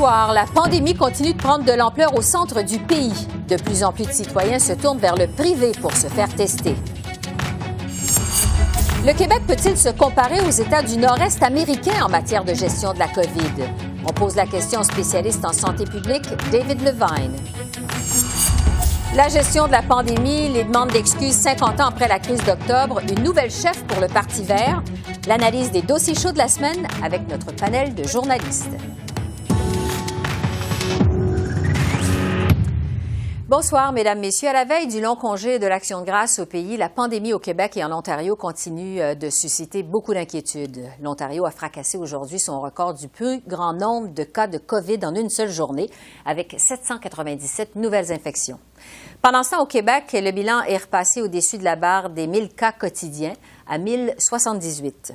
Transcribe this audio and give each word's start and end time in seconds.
La 0.00 0.46
pandémie 0.52 0.94
continue 0.94 1.34
de 1.34 1.38
prendre 1.38 1.64
de 1.64 1.72
l'ampleur 1.72 2.16
au 2.16 2.22
centre 2.22 2.62
du 2.62 2.78
pays. 2.78 3.26
De 3.48 3.56
plus 3.56 3.84
en 3.84 3.92
plus 3.92 4.06
de 4.06 4.12
citoyens 4.12 4.58
se 4.58 4.72
tournent 4.72 4.98
vers 4.98 5.16
le 5.16 5.26
privé 5.26 5.72
pour 5.80 5.92
se 5.92 6.06
faire 6.06 6.28
tester. 6.34 6.74
Le 9.04 9.12
Québec 9.12 9.42
peut-il 9.46 9.76
se 9.76 9.90
comparer 9.90 10.40
aux 10.40 10.50
États 10.50 10.82
du 10.82 10.96
Nord-Est 10.96 11.42
américain 11.42 12.04
en 12.04 12.08
matière 12.08 12.44
de 12.44 12.54
gestion 12.54 12.94
de 12.94 13.00
la 13.00 13.08
COVID? 13.08 13.64
On 14.06 14.12
pose 14.12 14.36
la 14.36 14.46
question 14.46 14.80
au 14.80 14.84
spécialiste 14.84 15.44
en 15.44 15.52
santé 15.52 15.84
publique, 15.84 16.24
David 16.50 16.80
Levine. 16.82 17.36
La 19.14 19.28
gestion 19.28 19.66
de 19.66 19.72
la 19.72 19.82
pandémie, 19.82 20.48
les 20.48 20.64
demandes 20.64 20.90
d'excuses 20.90 21.34
50 21.34 21.80
ans 21.80 21.88
après 21.88 22.08
la 22.08 22.18
crise 22.18 22.42
d'octobre, 22.44 23.00
une 23.10 23.22
nouvelle 23.22 23.50
chef 23.50 23.84
pour 23.84 24.00
le 24.00 24.06
Parti 24.06 24.42
vert, 24.42 24.82
l'analyse 25.26 25.70
des 25.70 25.82
dossiers 25.82 26.14
chauds 26.14 26.32
de 26.32 26.38
la 26.38 26.48
semaine 26.48 26.86
avec 27.04 27.28
notre 27.28 27.54
panel 27.54 27.94
de 27.94 28.04
journalistes. 28.04 28.70
Bonsoir, 33.52 33.92
Mesdames, 33.92 34.18
Messieurs. 34.18 34.48
À 34.48 34.54
la 34.54 34.64
veille 34.64 34.86
du 34.86 35.02
long 35.02 35.14
congé 35.14 35.58
de 35.58 35.66
l'Action 35.66 36.00
de 36.00 36.06
grâce 36.06 36.38
au 36.38 36.46
pays, 36.46 36.78
la 36.78 36.88
pandémie 36.88 37.34
au 37.34 37.38
Québec 37.38 37.76
et 37.76 37.84
en 37.84 37.92
Ontario 37.92 38.34
continue 38.34 38.98
euh, 38.98 39.14
de 39.14 39.28
susciter 39.28 39.82
beaucoup 39.82 40.14
d'inquiétudes. 40.14 40.88
L'Ontario 41.02 41.44
a 41.44 41.50
fracassé 41.50 41.98
aujourd'hui 41.98 42.38
son 42.38 42.62
record 42.62 42.94
du 42.94 43.08
plus 43.08 43.42
grand 43.46 43.74
nombre 43.74 44.08
de 44.08 44.24
cas 44.24 44.46
de 44.46 44.56
COVID 44.56 45.00
en 45.04 45.14
une 45.14 45.28
seule 45.28 45.50
journée, 45.50 45.90
avec 46.24 46.54
797 46.56 47.76
nouvelles 47.76 48.10
infections. 48.10 48.58
Pendant 49.20 49.42
ce 49.42 49.50
temps, 49.50 49.62
au 49.62 49.66
Québec, 49.66 50.04
le 50.14 50.30
bilan 50.30 50.62
est 50.62 50.78
repassé 50.78 51.20
au-dessus 51.20 51.58
de 51.58 51.64
la 51.64 51.76
barre 51.76 52.08
des 52.08 52.26
1000 52.26 52.54
cas 52.54 52.72
quotidiens 52.72 53.34
à 53.68 53.76
1078. 53.76 55.12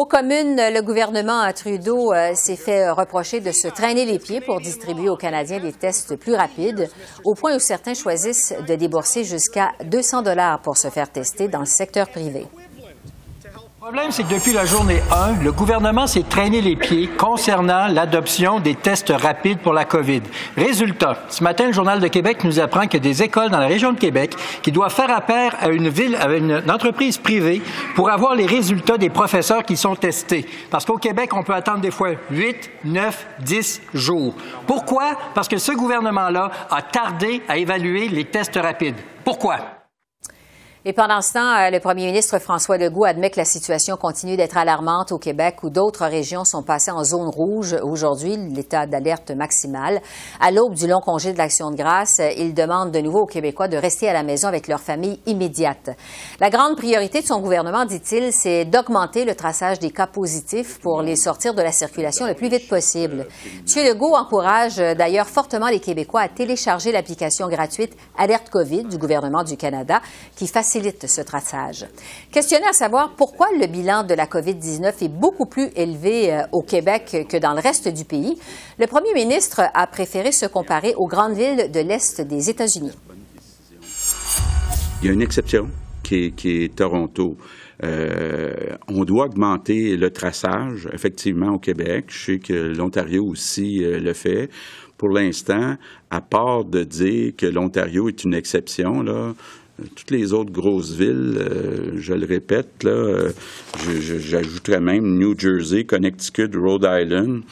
Aux 0.00 0.06
communes, 0.06 0.56
le 0.56 0.80
gouvernement 0.80 1.52
Trudeau 1.52 2.14
euh, 2.14 2.32
s'est 2.34 2.56
fait 2.56 2.88
reprocher 2.88 3.40
de 3.40 3.52
se 3.52 3.68
traîner 3.68 4.06
les 4.06 4.18
pieds 4.18 4.40
pour 4.40 4.58
distribuer 4.58 5.10
aux 5.10 5.16
Canadiens 5.18 5.60
des 5.60 5.74
tests 5.74 6.16
plus 6.16 6.34
rapides, 6.34 6.88
au 7.22 7.34
point 7.34 7.54
où 7.54 7.58
certains 7.58 7.92
choisissent 7.92 8.54
de 8.66 8.76
débourser 8.76 9.24
jusqu'à 9.24 9.72
200 9.84 10.22
dollars 10.22 10.62
pour 10.62 10.78
se 10.78 10.88
faire 10.88 11.12
tester 11.12 11.48
dans 11.48 11.58
le 11.60 11.66
secteur 11.66 12.08
privé. 12.08 12.46
Le 13.80 13.86
problème, 13.86 14.10
c'est 14.10 14.24
que 14.24 14.34
depuis 14.34 14.52
la 14.52 14.66
journée 14.66 15.00
1, 15.10 15.42
le 15.42 15.52
gouvernement 15.52 16.06
s'est 16.06 16.22
traîné 16.28 16.60
les 16.60 16.76
pieds 16.76 17.06
concernant 17.06 17.88
l'adoption 17.88 18.60
des 18.60 18.74
tests 18.74 19.08
rapides 19.08 19.60
pour 19.60 19.72
la 19.72 19.86
COVID. 19.86 20.20
Résultat, 20.54 21.16
ce 21.30 21.42
matin, 21.42 21.68
le 21.68 21.72
Journal 21.72 21.98
de 21.98 22.06
Québec 22.06 22.44
nous 22.44 22.60
apprend 22.60 22.82
qu'il 22.82 23.02
y 23.02 23.08
a 23.08 23.10
des 23.10 23.22
écoles 23.22 23.48
dans 23.48 23.58
la 23.58 23.68
région 23.68 23.94
de 23.94 23.98
Québec 23.98 24.36
qui 24.60 24.70
doivent 24.70 24.92
faire 24.92 25.10
appel 25.10 25.52
à 25.58 25.70
une 25.70 25.88
ville, 25.88 26.14
à 26.16 26.30
une 26.36 26.62
entreprise 26.70 27.16
privée 27.16 27.62
pour 27.94 28.10
avoir 28.10 28.34
les 28.34 28.44
résultats 28.44 28.98
des 28.98 29.08
professeurs 29.08 29.64
qui 29.64 29.78
sont 29.78 29.96
testés. 29.96 30.44
Parce 30.70 30.84
qu'au 30.84 30.98
Québec, 30.98 31.30
on 31.32 31.42
peut 31.42 31.54
attendre 31.54 31.80
des 31.80 31.90
fois 31.90 32.10
8, 32.30 32.70
9, 32.84 33.26
10 33.38 33.80
jours. 33.94 34.34
Pourquoi? 34.66 35.16
Parce 35.34 35.48
que 35.48 35.56
ce 35.56 35.72
gouvernement-là 35.72 36.50
a 36.70 36.82
tardé 36.82 37.40
à 37.48 37.56
évaluer 37.56 38.08
les 38.08 38.26
tests 38.26 38.60
rapides. 38.62 38.96
Pourquoi? 39.24 39.79
Et 40.86 40.94
pendant 40.94 41.20
ce 41.20 41.34
temps, 41.34 41.56
euh, 41.58 41.68
le 41.68 41.78
premier 41.78 42.06
ministre 42.06 42.38
François 42.38 42.78
Legault 42.78 43.04
admet 43.04 43.28
que 43.28 43.38
la 43.38 43.44
situation 43.44 43.98
continue 43.98 44.38
d'être 44.38 44.56
alarmante 44.56 45.12
au 45.12 45.18
Québec 45.18 45.56
où 45.62 45.68
d'autres 45.68 46.06
régions 46.06 46.46
sont 46.46 46.62
passées 46.62 46.90
en 46.90 47.04
zone 47.04 47.28
rouge 47.28 47.76
aujourd'hui, 47.82 48.38
l'état 48.38 48.86
d'alerte 48.86 49.30
maximale. 49.30 50.00
À 50.40 50.50
l'aube 50.50 50.72
du 50.72 50.86
long 50.86 51.00
congé 51.00 51.34
de 51.34 51.38
l'Action 51.38 51.70
de 51.70 51.76
grâce, 51.76 52.22
il 52.38 52.54
demande 52.54 52.92
de 52.92 53.00
nouveau 53.00 53.24
aux 53.24 53.26
Québécois 53.26 53.68
de 53.68 53.76
rester 53.76 54.08
à 54.08 54.14
la 54.14 54.22
maison 54.22 54.48
avec 54.48 54.68
leur 54.68 54.80
famille 54.80 55.20
immédiate. 55.26 55.90
La 56.40 56.48
grande 56.48 56.78
priorité 56.78 57.20
de 57.20 57.26
son 57.26 57.42
gouvernement, 57.42 57.84
dit-il, 57.84 58.32
c'est 58.32 58.64
d'augmenter 58.64 59.26
le 59.26 59.34
traçage 59.34 59.80
des 59.80 59.90
cas 59.90 60.06
positifs 60.06 60.80
pour 60.80 61.02
les 61.02 61.16
sortir 61.16 61.52
de 61.52 61.60
la 61.60 61.72
circulation 61.72 62.24
le 62.24 62.32
plus 62.32 62.48
vite 62.48 62.70
possible. 62.70 63.26
M. 63.76 63.86
Legault 63.86 64.16
encourage 64.16 64.76
d'ailleurs 64.76 65.28
fortement 65.28 65.68
les 65.68 65.80
Québécois 65.80 66.22
à 66.22 66.28
télécharger 66.28 66.90
l'application 66.90 67.48
gratuite 67.48 67.94
Alerte 68.16 68.48
COVID 68.48 68.84
du 68.84 68.96
gouvernement 68.96 69.44
du 69.44 69.58
Canada 69.58 70.00
qui 70.36 70.46
facilite 70.46 70.69
facilite 70.70 71.08
ce 71.08 71.20
traçage. 71.20 71.84
Questionné 72.30 72.64
à 72.66 72.72
savoir 72.72 73.16
pourquoi 73.16 73.48
le 73.58 73.66
bilan 73.66 74.04
de 74.04 74.14
la 74.14 74.26
COVID-19 74.26 75.04
est 75.04 75.08
beaucoup 75.08 75.46
plus 75.46 75.68
élevé 75.74 76.32
euh, 76.32 76.42
au 76.52 76.62
Québec 76.62 77.26
que 77.28 77.36
dans 77.38 77.54
le 77.54 77.60
reste 77.60 77.88
du 77.88 78.04
pays, 78.04 78.38
le 78.78 78.86
premier 78.86 79.12
ministre 79.12 79.62
a 79.74 79.86
préféré 79.88 80.30
se 80.30 80.46
comparer 80.46 80.94
aux 80.96 81.08
grandes 81.08 81.34
villes 81.34 81.72
de 81.72 81.80
l'Est 81.80 82.20
des 82.20 82.50
États-Unis. 82.50 82.92
Il 85.02 85.08
y 85.08 85.10
a 85.10 85.12
une 85.12 85.22
exception 85.22 85.68
qui 86.04 86.32
est, 86.44 86.76
Toronto. 86.76 87.36
Euh, 87.82 88.76
on 88.86 89.04
doit 89.04 89.26
augmenter 89.26 89.96
le 89.96 90.10
traçage, 90.10 90.88
effectivement, 90.92 91.54
au 91.54 91.58
Québec. 91.58 92.06
Je 92.08 92.24
sais 92.24 92.38
que 92.38 92.52
l'Ontario 92.52 93.24
aussi 93.24 93.82
euh, 93.82 93.98
le 93.98 94.12
fait. 94.12 94.50
Pour 94.98 95.08
l'instant, 95.08 95.76
à 96.10 96.20
part 96.20 96.64
de 96.64 96.84
dire 96.84 97.32
que 97.36 97.46
l'Ontario 97.46 98.08
est 98.08 98.22
une 98.22 98.34
exception, 98.34 99.02
là, 99.02 99.32
toutes 99.94 100.10
les 100.10 100.32
autres 100.32 100.52
grosses 100.52 100.92
villes, 100.92 101.36
euh, 101.38 101.92
je 101.96 102.12
le 102.14 102.26
répète, 102.26 102.82
là, 102.82 102.90
euh, 102.90 103.32
j'ajouterais 104.00 104.80
même 104.80 105.18
New 105.18 105.38
Jersey, 105.38 105.84
Connecticut, 105.84 106.50
Rhode 106.54 106.86
Island, 106.88 107.42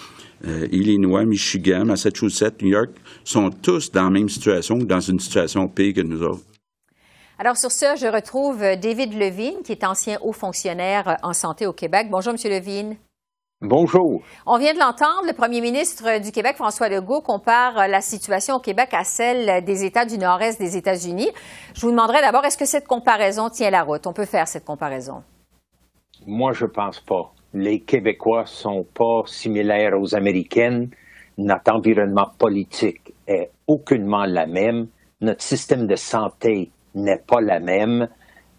euh, 0.46 0.66
Illinois, 0.70 1.24
Michigan, 1.24 1.84
Massachusetts, 1.84 2.62
New 2.62 2.70
York, 2.70 2.90
sont 3.24 3.50
tous 3.50 3.90
dans 3.90 4.04
la 4.04 4.10
même 4.10 4.28
situation 4.28 4.78
dans 4.78 5.00
une 5.00 5.20
situation 5.20 5.68
pire 5.68 5.94
que 5.94 6.00
nous 6.00 6.22
autres. 6.22 6.42
Alors 7.38 7.56
sur 7.56 7.70
ce, 7.70 7.96
je 8.00 8.06
retrouve 8.06 8.58
David 8.58 9.14
Levine, 9.14 9.62
qui 9.64 9.72
est 9.72 9.84
ancien 9.84 10.18
haut 10.22 10.32
fonctionnaire 10.32 11.18
en 11.22 11.32
santé 11.32 11.66
au 11.66 11.72
Québec. 11.72 12.08
Bonjour, 12.10 12.32
Monsieur 12.32 12.50
Levine. 12.50 12.96
Bonjour. 13.60 14.22
On 14.46 14.56
vient 14.56 14.72
de 14.72 14.78
l'entendre, 14.78 15.26
le 15.26 15.32
premier 15.32 15.60
ministre 15.60 16.20
du 16.22 16.30
Québec, 16.30 16.54
François 16.54 16.88
Legault, 16.88 17.22
compare 17.22 17.88
la 17.88 18.00
situation 18.00 18.54
au 18.54 18.60
Québec 18.60 18.90
à 18.92 19.02
celle 19.02 19.64
des 19.64 19.84
États 19.84 20.04
du 20.04 20.16
nord-est 20.16 20.60
des 20.60 20.76
États-Unis. 20.76 21.28
Je 21.74 21.80
vous 21.80 21.90
demanderai 21.90 22.20
d'abord, 22.20 22.44
est-ce 22.44 22.56
que 22.56 22.66
cette 22.66 22.86
comparaison 22.86 23.48
tient 23.48 23.70
la 23.70 23.82
route? 23.82 24.06
On 24.06 24.12
peut 24.12 24.26
faire 24.26 24.46
cette 24.46 24.64
comparaison? 24.64 25.24
Moi, 26.24 26.52
je 26.52 26.66
pense 26.66 27.00
pas. 27.00 27.32
Les 27.52 27.80
Québécois 27.80 28.46
sont 28.46 28.86
pas 28.94 29.22
similaires 29.26 30.00
aux 30.00 30.14
Américaines. 30.14 30.90
Notre 31.36 31.74
environnement 31.74 32.30
politique 32.38 33.12
est 33.26 33.50
aucunement 33.66 34.24
la 34.24 34.46
même. 34.46 34.86
Notre 35.20 35.42
système 35.42 35.88
de 35.88 35.96
santé 35.96 36.70
n'est 36.94 37.18
pas 37.26 37.40
la 37.40 37.58
même. 37.58 38.08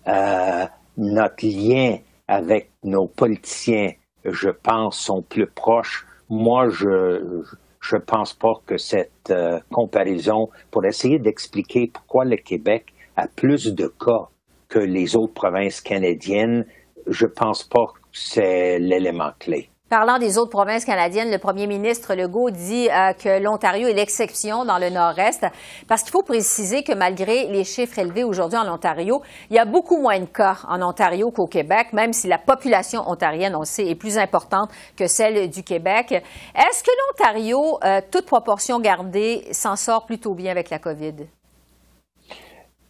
Euh, 0.10 0.66
notre 0.98 1.46
lien 1.46 2.00
avec 2.28 2.72
nos 2.84 3.08
politiciens 3.08 3.92
je 4.26 4.50
pense, 4.50 5.00
sont 5.00 5.22
plus 5.22 5.48
proches. 5.48 6.06
Moi, 6.30 6.70
je 6.70 7.44
je 7.82 7.96
pense 7.96 8.34
pas 8.34 8.54
que 8.66 8.78
cette 8.78 9.30
euh, 9.30 9.60
comparaison, 9.72 10.50
pour 10.70 10.86
essayer 10.86 11.18
d'expliquer 11.18 11.90
pourquoi 11.94 12.26
le 12.26 12.36
Québec 12.36 12.94
a 13.16 13.28
plus 13.28 13.74
de 13.74 13.88
cas 13.88 14.28
que 14.68 14.80
les 14.80 15.16
autres 15.16 15.34
provinces 15.34 15.82
canadiennes, 15.82 16.66
je 17.08 17.26
pense 17.26 17.64
pas 17.64 17.88
que 17.88 18.00
c'est 18.12 18.80
l'élément 18.80 19.32
clé. 19.40 19.70
Parlant 19.90 20.20
des 20.20 20.38
autres 20.38 20.52
provinces 20.52 20.86
canadiennes, 20.86 21.32
le 21.32 21.40
premier 21.40 21.66
ministre 21.66 22.14
Legault 22.14 22.52
dit 22.52 22.88
euh, 22.90 23.12
que 23.14 23.42
l'Ontario 23.42 23.88
est 23.88 23.94
l'exception 23.94 24.64
dans 24.64 24.78
le 24.78 24.92
nord-est, 24.92 25.48
parce 25.88 26.04
qu'il 26.04 26.12
faut 26.12 26.22
préciser 26.22 26.84
que 26.84 26.94
malgré 26.94 27.48
les 27.48 27.64
chiffres 27.64 27.98
élevés 27.98 28.24
aujourd'hui 28.24 28.60
en 28.60 28.72
Ontario, 28.72 29.24
il 29.50 29.56
y 29.56 29.60
a 29.60 29.66
beaucoup 29.66 30.00
moins 30.00 30.20
de 30.20 30.26
cas 30.26 30.58
en 30.68 30.84
Ontario 30.84 31.32
qu'au 31.32 31.48
Québec, 31.48 31.88
même 31.92 32.14
si 32.14 32.28
la 32.28 32.38
population 32.38 33.02
ontarienne, 33.10 33.56
on 33.56 33.64
sait, 33.64 33.88
est 33.88 33.96
plus 33.96 34.20
importante 34.20 34.70
que 34.96 35.08
celle 35.08 35.50
du 35.50 35.64
Québec. 35.64 36.12
Est-ce 36.12 36.84
que 36.84 36.92
l'Ontario, 36.92 37.80
euh, 37.84 38.02
toute 38.12 38.28
proportion 38.28 38.80
gardée, 38.80 39.48
s'en 39.54 39.76
sort 39.76 40.06
plutôt 40.06 40.36
bien 40.36 40.52
avec 40.52 40.70
la 40.70 40.78
COVID? 40.78 41.16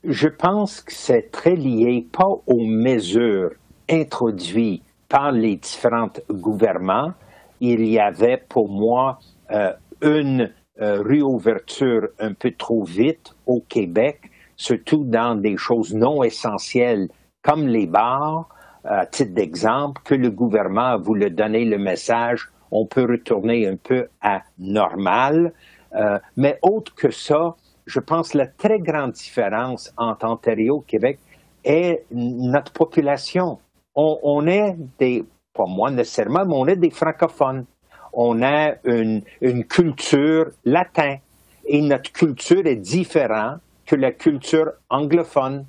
Je 0.03 0.27
pense 0.27 0.81
que 0.81 0.91
c'est 0.91 1.31
très 1.31 1.55
lié, 1.55 2.05
pas 2.11 2.27
aux 2.45 2.65
mesures 2.65 3.51
introduites 3.89 4.83
par 5.09 5.31
les 5.31 5.57
différents 5.57 6.09
gouvernements, 6.29 7.13
il 7.59 7.85
y 7.85 7.99
avait 7.99 8.41
pour 8.47 8.69
moi 8.69 9.19
euh, 9.51 9.73
une 10.01 10.51
euh, 10.79 11.01
réouverture 11.01 12.07
un 12.19 12.33
peu 12.33 12.51
trop 12.51 12.83
vite 12.83 13.35
au 13.45 13.59
Québec, 13.61 14.31
surtout 14.55 15.03
dans 15.03 15.35
des 15.35 15.57
choses 15.57 15.93
non 15.93 16.23
essentielles 16.23 17.09
comme 17.41 17.67
les 17.67 17.87
bars, 17.87 18.47
à 18.85 19.05
titre 19.05 19.33
d'exemple, 19.33 20.01
que 20.05 20.15
le 20.15 20.29
gouvernement 20.29 20.97
voulu 20.97 21.29
donner 21.29 21.65
le 21.65 21.77
message 21.77 22.49
on 22.71 22.85
peut 22.85 23.05
retourner 23.09 23.67
un 23.67 23.75
peu 23.75 24.07
à 24.21 24.41
normal. 24.57 25.53
Euh, 25.95 26.19
mais 26.37 26.59
autre 26.61 26.93
que 26.95 27.11
ça, 27.11 27.55
je 27.85 27.99
pense, 27.99 28.33
la 28.33 28.47
très 28.47 28.79
grande 28.79 29.13
différence 29.13 29.91
entre 29.97 30.27
Ontario 30.27 30.83
et 30.85 30.91
Québec 30.91 31.19
est 31.63 32.05
notre 32.11 32.71
population. 32.71 33.59
On, 34.01 34.47
est 34.47 34.77
des, 34.97 35.25
pas 35.53 35.65
moi 35.65 35.91
nécessairement, 35.91 36.45
mais 36.45 36.55
on 36.55 36.67
est 36.67 36.77
des 36.77 36.89
francophones. 36.89 37.65
On 38.13 38.41
a 38.41 38.75
une, 38.85 39.23
culture 39.65 40.51
latine 40.63 41.19
et 41.65 41.81
notre 41.81 42.09
culture 42.13 42.65
est 42.65 42.77
différente 42.77 43.59
que 43.85 43.97
la 43.97 44.13
culture 44.13 44.71
anglophone. 44.89 45.65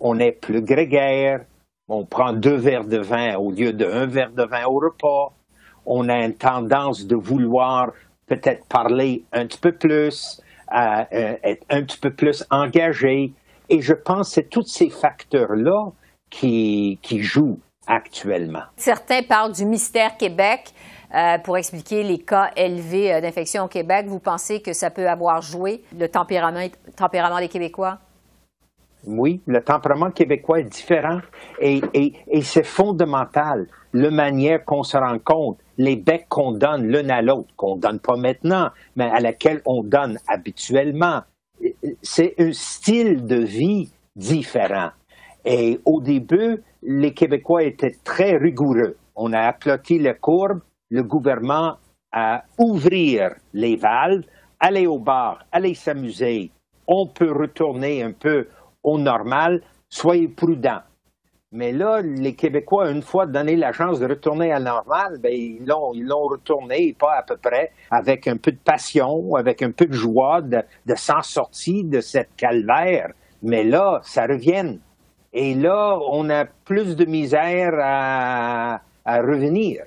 On 0.00 0.18
est 0.18 0.32
plus 0.32 0.62
grégaire, 0.62 1.44
on 1.86 2.06
prend 2.06 2.32
deux 2.32 2.56
verres 2.56 2.86
de 2.86 2.96
vin 2.96 3.36
au 3.36 3.50
lieu 3.50 3.74
d'un 3.74 4.06
verre 4.06 4.32
de 4.32 4.44
vin 4.44 4.64
au 4.64 4.78
repas. 4.78 5.34
On 5.84 6.08
a 6.08 6.24
une 6.24 6.34
tendance 6.34 7.06
de 7.06 7.14
vouloir 7.14 7.92
peut-être 8.26 8.66
parler 8.68 9.24
un 9.32 9.46
petit 9.46 9.60
peu 9.60 9.72
plus, 9.72 10.40
euh, 10.74 11.04
être 11.12 11.66
un 11.68 11.82
petit 11.82 11.98
peu 11.98 12.10
plus 12.10 12.42
engagé. 12.50 13.34
Et 13.68 13.82
je 13.82 13.92
pense 13.92 14.28
que 14.28 14.34
c'est 14.34 14.48
tous 14.48 14.66
ces 14.66 14.88
facteurs-là 14.88 15.92
qui 16.30 16.98
jouent 17.04 17.58
actuellement. 17.86 18.62
Certains 18.76 19.22
parlent 19.22 19.52
du 19.52 19.64
mystère 19.64 20.16
Québec. 20.16 20.72
Euh, 21.14 21.38
pour 21.38 21.56
expliquer 21.56 22.02
les 22.02 22.18
cas 22.18 22.50
élevés 22.56 23.14
euh, 23.14 23.20
d'infection 23.20 23.62
au 23.62 23.68
Québec. 23.68 24.06
Vous 24.08 24.18
pensez 24.18 24.60
que 24.60 24.72
ça 24.72 24.90
peut 24.90 25.08
avoir 25.08 25.40
joué 25.40 25.84
le 25.96 26.08
tempérament, 26.08 26.66
tempérament 26.96 27.38
des 27.38 27.46
Québécois? 27.46 27.98
Oui, 29.06 29.40
le 29.46 29.62
tempérament 29.62 30.10
québécois 30.10 30.60
est 30.60 30.64
différent 30.64 31.20
et, 31.60 31.80
et, 31.94 32.42
c'est 32.42 32.64
fondamental. 32.64 33.68
La 33.92 34.10
manière 34.10 34.64
qu'on 34.64 34.82
se 34.82 34.96
rend 34.96 35.18
compte, 35.20 35.58
les 35.78 35.94
becs 35.94 36.26
qu'on 36.28 36.50
donne 36.50 36.88
l'un 36.88 37.08
à 37.08 37.22
l'autre, 37.22 37.48
qu'on 37.56 37.76
donne 37.76 38.00
pas 38.00 38.16
maintenant, 38.16 38.70
mais 38.96 39.04
à 39.04 39.20
laquelle 39.20 39.62
on 39.64 39.84
donne 39.84 40.18
habituellement. 40.26 41.20
C'est 42.02 42.34
un 42.38 42.52
style 42.52 43.26
de 43.26 43.36
vie 43.36 43.92
différent. 44.16 44.90
Et 45.44 45.78
au 45.84 46.00
début, 46.00 46.64
les 46.86 47.12
Québécois 47.12 47.64
étaient 47.64 47.96
très 48.04 48.36
rigoureux. 48.36 48.96
On 49.16 49.32
a 49.32 49.40
aplati 49.40 49.98
la 49.98 50.14
courbe, 50.14 50.60
le 50.88 51.02
gouvernement 51.02 51.78
à 52.12 52.44
ouvrir 52.58 53.34
les 53.52 53.76
valves, 53.76 54.22
aller 54.60 54.86
au 54.86 54.98
bar, 54.98 55.44
aller 55.50 55.74
s'amuser. 55.74 56.52
On 56.86 57.08
peut 57.08 57.32
retourner 57.32 58.04
un 58.04 58.12
peu 58.12 58.46
au 58.84 58.98
normal, 58.98 59.62
soyez 59.88 60.28
prudents. 60.28 60.82
Mais 61.50 61.72
là, 61.72 62.02
les 62.02 62.34
Québécois, 62.34 62.90
une 62.90 63.02
fois 63.02 63.26
donné 63.26 63.56
la 63.56 63.72
chance 63.72 63.98
de 63.98 64.06
retourner 64.06 64.52
à 64.52 64.60
normal, 64.60 65.18
ben, 65.20 65.32
ils 65.32 65.66
l'ont, 65.66 65.92
ils 65.92 66.06
l'ont 66.06 66.28
retourné, 66.28 66.94
pas 66.98 67.16
à 67.18 67.22
peu 67.22 67.36
près, 67.36 67.72
avec 67.90 68.28
un 68.28 68.36
peu 68.36 68.52
de 68.52 68.58
passion, 68.58 69.34
avec 69.34 69.62
un 69.62 69.72
peu 69.72 69.86
de 69.86 69.92
joie 69.92 70.40
de, 70.40 70.62
de 70.86 70.94
s'en 70.94 71.22
sortir 71.22 71.84
de 71.84 72.00
cette 72.00 72.30
calvaire. 72.36 73.12
Mais 73.42 73.64
là, 73.64 74.00
ça 74.02 74.26
revient. 74.26 74.78
Et 75.38 75.54
là, 75.54 75.98
on 76.10 76.30
a 76.30 76.46
plus 76.46 76.96
de 76.96 77.04
misère 77.04 77.74
à, 77.78 78.80
revenir. 79.04 79.82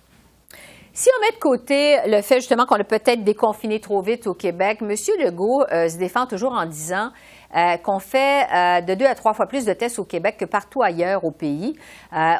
Si 0.93 1.09
on 1.17 1.25
met 1.25 1.31
de 1.31 1.39
côté 1.39 1.97
le 2.05 2.21
fait 2.21 2.35
justement 2.35 2.67
qu'on 2.67 2.75
a 2.75 2.83
peut-être 2.83 3.23
déconfiné 3.23 3.79
trop 3.79 3.99
vite 4.03 4.27
au 4.27 4.35
Québec, 4.35 4.77
M. 4.81 4.93
Legault 5.19 5.63
euh, 5.71 5.89
se 5.89 5.97
défend 5.97 6.27
toujours 6.27 6.51
en 6.51 6.67
disant 6.67 7.09
euh, 7.55 7.77
qu'on 7.77 7.97
fait 7.97 8.43
euh, 8.43 8.81
de 8.81 8.93
deux 8.93 9.07
à 9.07 9.15
trois 9.15 9.33
fois 9.33 9.47
plus 9.47 9.65
de 9.65 9.73
tests 9.73 9.97
au 9.97 10.03
Québec 10.03 10.35
que 10.37 10.45
partout 10.45 10.83
ailleurs 10.83 11.25
au 11.25 11.31
pays. 11.31 11.75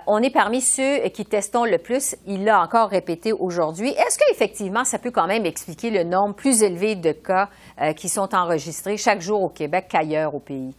on 0.06 0.22
est 0.22 0.32
parmi 0.32 0.62
ceux 0.62 1.00
qui 1.10 1.26
testons 1.26 1.66
le 1.66 1.80
plus. 1.80 2.16
Il 2.28 2.44
l'a 2.44 2.62
encore 2.62 2.90
répété 2.90 3.34
aujourd'hui. 3.34 3.90
Est-ce 3.90 4.20
qu'effectivement, 4.20 4.84
ça 4.84 5.00
peut 5.00 5.12
quand 5.12 5.26
même 5.26 5.48
expliquer 5.48 5.90
le 5.90 6.04
nombre 6.04 6.36
plus 6.36 6.62
élevé 6.62 6.94
de 6.94 7.12
cas 7.12 7.50
qui 7.96 8.08
sont 8.08 8.36
enregistrés 8.36 8.98
chaque 8.98 9.22
jour 9.22 9.42
au 9.42 9.50
Québec 9.50 9.88
qu'ailleurs 9.90 10.36
au 10.36 10.40
pays? 10.40 10.76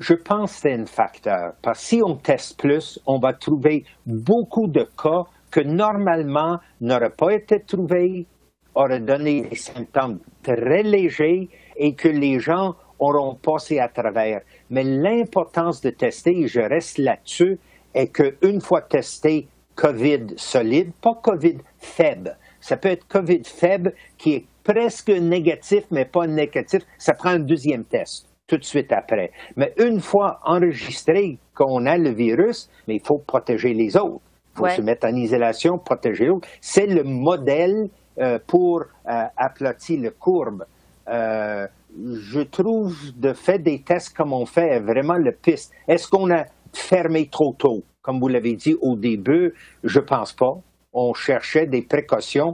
Je 0.00 0.14
pense 0.14 0.54
que 0.54 0.58
c'est 0.58 0.72
un 0.72 0.86
facteur. 0.86 1.52
Parce 1.62 1.80
que 1.80 1.86
si 1.86 2.02
on 2.02 2.16
teste 2.16 2.58
plus, 2.58 2.98
on 3.06 3.20
va 3.20 3.32
trouver 3.32 3.84
beaucoup 4.04 4.66
de 4.66 4.82
cas 4.82 5.22
que 5.52 5.60
normalement 5.60 6.58
n'aurait 6.80 7.14
pas 7.16 7.32
été 7.32 7.60
trouvé, 7.60 8.26
aurait 8.74 9.00
donné 9.00 9.42
des 9.42 9.54
symptômes 9.54 10.18
très 10.42 10.82
légers 10.82 11.48
et 11.76 11.94
que 11.94 12.08
les 12.08 12.40
gens 12.40 12.74
auront 12.98 13.36
passé 13.36 13.78
à 13.78 13.88
travers. 13.88 14.40
Mais 14.68 14.82
l'importance 14.82 15.80
de 15.80 15.90
tester, 15.90 16.40
et 16.40 16.48
je 16.48 16.60
reste 16.60 16.98
là-dessus, 16.98 17.58
est 17.94 18.08
qu'une 18.08 18.60
fois 18.60 18.82
testé 18.82 19.46
COVID 19.76 20.34
solide, 20.36 20.92
pas 21.00 21.14
COVID 21.22 21.58
faible, 21.78 22.36
ça 22.60 22.76
peut 22.76 22.88
être 22.88 23.06
COVID 23.06 23.42
faible 23.44 23.94
qui 24.18 24.34
est 24.34 24.46
presque 24.64 25.10
négatif, 25.10 25.84
mais 25.92 26.04
pas 26.04 26.26
négatif, 26.26 26.82
ça 26.98 27.14
prend 27.14 27.30
un 27.30 27.38
deuxième 27.38 27.84
test 27.84 28.33
tout 28.46 28.56
de 28.56 28.64
suite 28.64 28.92
après. 28.92 29.30
Mais 29.56 29.72
une 29.78 30.00
fois 30.00 30.38
enregistré 30.44 31.38
qu'on 31.54 31.86
a 31.86 31.96
le 31.96 32.10
virus, 32.10 32.68
mais 32.86 32.96
il 32.96 33.02
faut 33.04 33.18
protéger 33.18 33.72
les 33.72 33.96
autres. 33.96 34.20
Il 34.54 34.58
faut 34.58 34.68
se 34.68 34.82
mettre 34.82 35.06
en 35.06 35.14
isolation, 35.14 35.78
protéger 35.78 36.26
l'autre. 36.26 36.46
C'est 36.60 36.86
le 36.86 37.02
modèle 37.02 37.88
euh, 38.18 38.38
pour 38.46 38.82
euh, 38.82 39.24
aplatir 39.36 40.00
le 40.00 40.10
courbe. 40.10 40.64
Euh, 41.08 41.66
je 41.96 42.40
trouve 42.40 42.96
de 43.16 43.32
fait 43.32 43.58
des 43.58 43.82
tests 43.82 44.16
comme 44.16 44.32
on 44.32 44.46
fait 44.46 44.78
vraiment 44.80 45.16
le 45.16 45.32
piste. 45.32 45.72
Est-ce 45.88 46.08
qu'on 46.08 46.30
a 46.30 46.44
fermé 46.72 47.28
trop 47.28 47.54
tôt? 47.58 47.82
Comme 48.02 48.20
vous 48.20 48.28
l'avez 48.28 48.54
dit 48.54 48.76
au 48.80 48.96
début, 48.96 49.54
je 49.82 49.98
pense 49.98 50.32
pas. 50.32 50.54
On 50.92 51.14
cherchait 51.14 51.66
des 51.66 51.82
précautions. 51.82 52.52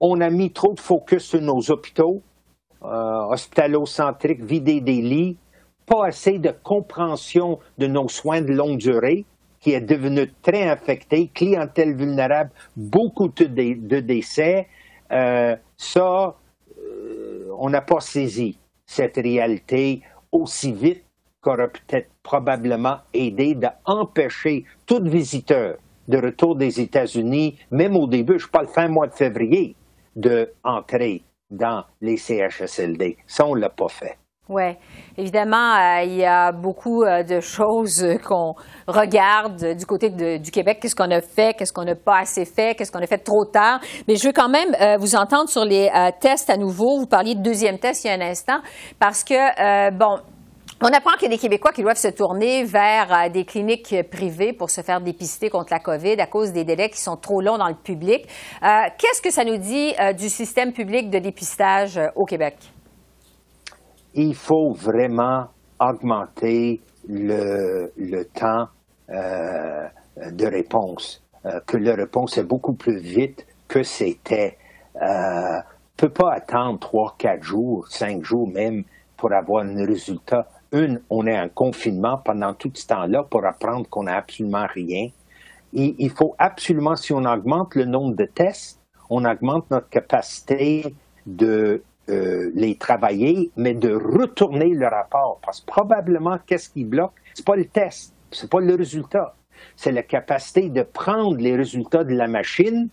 On 0.00 0.20
a 0.20 0.30
mis 0.30 0.52
trop 0.52 0.74
de 0.74 0.80
focus 0.80 1.24
sur 1.24 1.40
nos 1.40 1.70
hôpitaux, 1.70 2.22
hospitalo-centriques, 2.82 4.42
vider 4.42 4.80
des 4.80 5.02
lits, 5.02 5.36
pas 5.86 6.06
assez 6.06 6.38
de 6.38 6.50
compréhension 6.62 7.58
de 7.78 7.86
nos 7.86 8.08
soins 8.08 8.40
de 8.40 8.52
longue 8.52 8.78
durée 8.78 9.24
qui 9.62 9.72
est 9.72 9.80
devenu 9.80 10.30
très 10.42 10.68
infecté, 10.68 11.30
clientèle 11.32 11.94
vulnérable, 11.94 12.50
beaucoup 12.76 13.28
de, 13.28 14.00
décès. 14.00 14.66
Euh, 15.12 15.54
ça, 15.76 16.36
euh, 16.78 17.48
on 17.58 17.70
n'a 17.70 17.80
pas 17.80 18.00
saisi 18.00 18.58
cette 18.84 19.16
réalité 19.16 20.02
aussi 20.32 20.72
vite 20.72 21.04
qu'aurait 21.40 21.70
peut-être 21.70 22.10
probablement 22.22 22.98
aidé 23.14 23.54
d'empêcher 23.54 24.64
tout 24.84 25.02
visiteur 25.04 25.76
de 26.08 26.18
retour 26.18 26.56
des 26.56 26.80
États-Unis, 26.80 27.58
même 27.70 27.96
au 27.96 28.08
début, 28.08 28.38
je 28.40 28.48
parle 28.48 28.66
fin 28.66 28.88
mois 28.88 29.06
de 29.06 29.14
février, 29.14 29.76
d'entrer 30.16 31.22
dans 31.52 31.84
les 32.00 32.16
CHSLD. 32.16 33.18
Ça, 33.26 33.46
on 33.46 33.54
ne 33.54 33.60
l'a 33.60 33.70
pas 33.70 33.88
fait. 33.88 34.16
Oui, 34.48 34.76
évidemment, 35.16 35.76
euh, 35.76 36.02
il 36.02 36.16
y 36.16 36.24
a 36.24 36.50
beaucoup 36.50 37.04
euh, 37.04 37.22
de 37.22 37.38
choses 37.38 38.04
qu'on 38.26 38.54
regarde 38.88 39.76
du 39.76 39.86
côté 39.86 40.10
du 40.10 40.50
Québec. 40.50 40.78
Qu'est-ce 40.82 40.96
qu'on 40.96 41.12
a 41.12 41.20
fait, 41.20 41.56
qu'est-ce 41.56 41.72
qu'on 41.72 41.84
n'a 41.84 41.94
pas 41.94 42.18
assez 42.18 42.44
fait, 42.44 42.74
qu'est-ce 42.74 42.90
qu'on 42.90 43.02
a 43.02 43.06
fait 43.06 43.22
trop 43.22 43.44
tard? 43.44 43.80
Mais 44.08 44.16
je 44.16 44.26
veux 44.26 44.32
quand 44.32 44.48
même 44.48 44.74
euh, 44.80 44.96
vous 44.98 45.14
entendre 45.14 45.48
sur 45.48 45.64
les 45.64 45.88
tests 46.20 46.50
à 46.50 46.56
nouveau. 46.56 46.98
Vous 46.98 47.06
parliez 47.06 47.36
de 47.36 47.40
deuxième 47.40 47.78
test 47.78 48.04
il 48.04 48.08
y 48.08 48.10
a 48.10 48.14
un 48.14 48.20
instant, 48.20 48.58
parce 48.98 49.22
que, 49.22 49.90
bon, 49.92 50.18
on 50.82 50.92
apprend 50.92 51.12
qu'il 51.12 51.22
y 51.22 51.26
a 51.26 51.36
des 51.36 51.38
Québécois 51.38 51.72
qui 51.72 51.82
doivent 51.82 51.96
se 51.96 52.08
tourner 52.08 52.64
vers 52.64 53.30
des 53.30 53.44
cliniques 53.44 53.94
privées 54.10 54.52
pour 54.52 54.70
se 54.70 54.82
faire 54.82 55.00
dépister 55.00 55.48
contre 55.48 55.72
la 55.72 55.78
COVID 55.78 56.20
à 56.20 56.26
cause 56.26 56.52
des 56.52 56.64
délais 56.64 56.90
qui 56.90 57.00
sont 57.00 57.16
trop 57.16 57.40
longs 57.40 57.58
dans 57.58 57.68
le 57.68 57.74
public. 57.74 58.26
Qu'est-ce 58.60 59.22
que 59.22 59.30
ça 59.30 59.44
nous 59.44 59.58
dit 59.58 59.94
du 60.18 60.28
système 60.28 60.72
public 60.72 61.10
de 61.10 61.18
dépistage 61.18 62.00
au 62.16 62.24
Québec? 62.24 62.56
il 64.14 64.34
faut 64.34 64.72
vraiment 64.72 65.46
augmenter 65.80 66.80
le, 67.08 68.22
temps 68.34 68.66
euh, 69.10 69.88
de 70.30 70.46
réponse, 70.46 71.22
euh, 71.46 71.60
que 71.66 71.76
la 71.76 71.94
réponse 71.94 72.38
est 72.38 72.44
beaucoup 72.44 72.74
plus 72.74 72.98
vite 72.98 73.46
que 73.68 73.82
c'était. 73.82 74.58
Euh, 74.96 75.60
peut 75.96 76.10
pas 76.10 76.32
attendre 76.32 76.78
trois, 76.78 77.14
quatre 77.18 77.42
jours, 77.42 77.86
cinq 77.88 78.22
jours 78.22 78.48
même 78.48 78.84
pour 79.16 79.32
avoir 79.32 79.64
un 79.64 79.84
résultat. 79.86 80.46
Une, 80.72 81.02
on 81.10 81.26
est 81.26 81.38
en 81.38 81.48
confinement 81.48 82.18
pendant 82.18 82.54
tout 82.54 82.70
ce 82.74 82.86
temps-là 82.86 83.24
pour 83.24 83.44
apprendre 83.44 83.88
qu'on 83.88 84.04
n'a 84.04 84.16
absolument 84.16 84.66
rien. 84.72 85.08
Et 85.74 85.94
il 85.98 86.10
faut 86.10 86.34
absolument, 86.38 86.96
si 86.96 87.12
on 87.12 87.24
augmente 87.24 87.74
le 87.74 87.84
nombre 87.84 88.16
de 88.16 88.24
tests, 88.24 88.80
on 89.10 89.24
augmente 89.24 89.70
notre 89.70 89.88
capacité 89.90 90.94
de 91.26 91.82
euh, 92.08 92.50
les 92.54 92.76
travailler, 92.76 93.50
mais 93.56 93.74
de 93.74 93.94
retourner 93.94 94.70
le 94.70 94.86
rapport. 94.86 95.40
Parce 95.44 95.60
que 95.60 95.66
probablement, 95.66 96.38
qu'est-ce 96.46 96.70
qui 96.70 96.84
bloque? 96.84 97.12
C'est 97.34 97.44
pas 97.44 97.56
le 97.56 97.66
test, 97.66 98.14
c'est 98.30 98.50
pas 98.50 98.60
le 98.60 98.74
résultat. 98.74 99.34
C'est 99.76 99.92
la 99.92 100.02
capacité 100.02 100.68
de 100.68 100.82
prendre 100.82 101.36
les 101.36 101.54
résultats 101.54 102.04
de 102.04 102.14
la 102.14 102.28
machine 102.28 102.88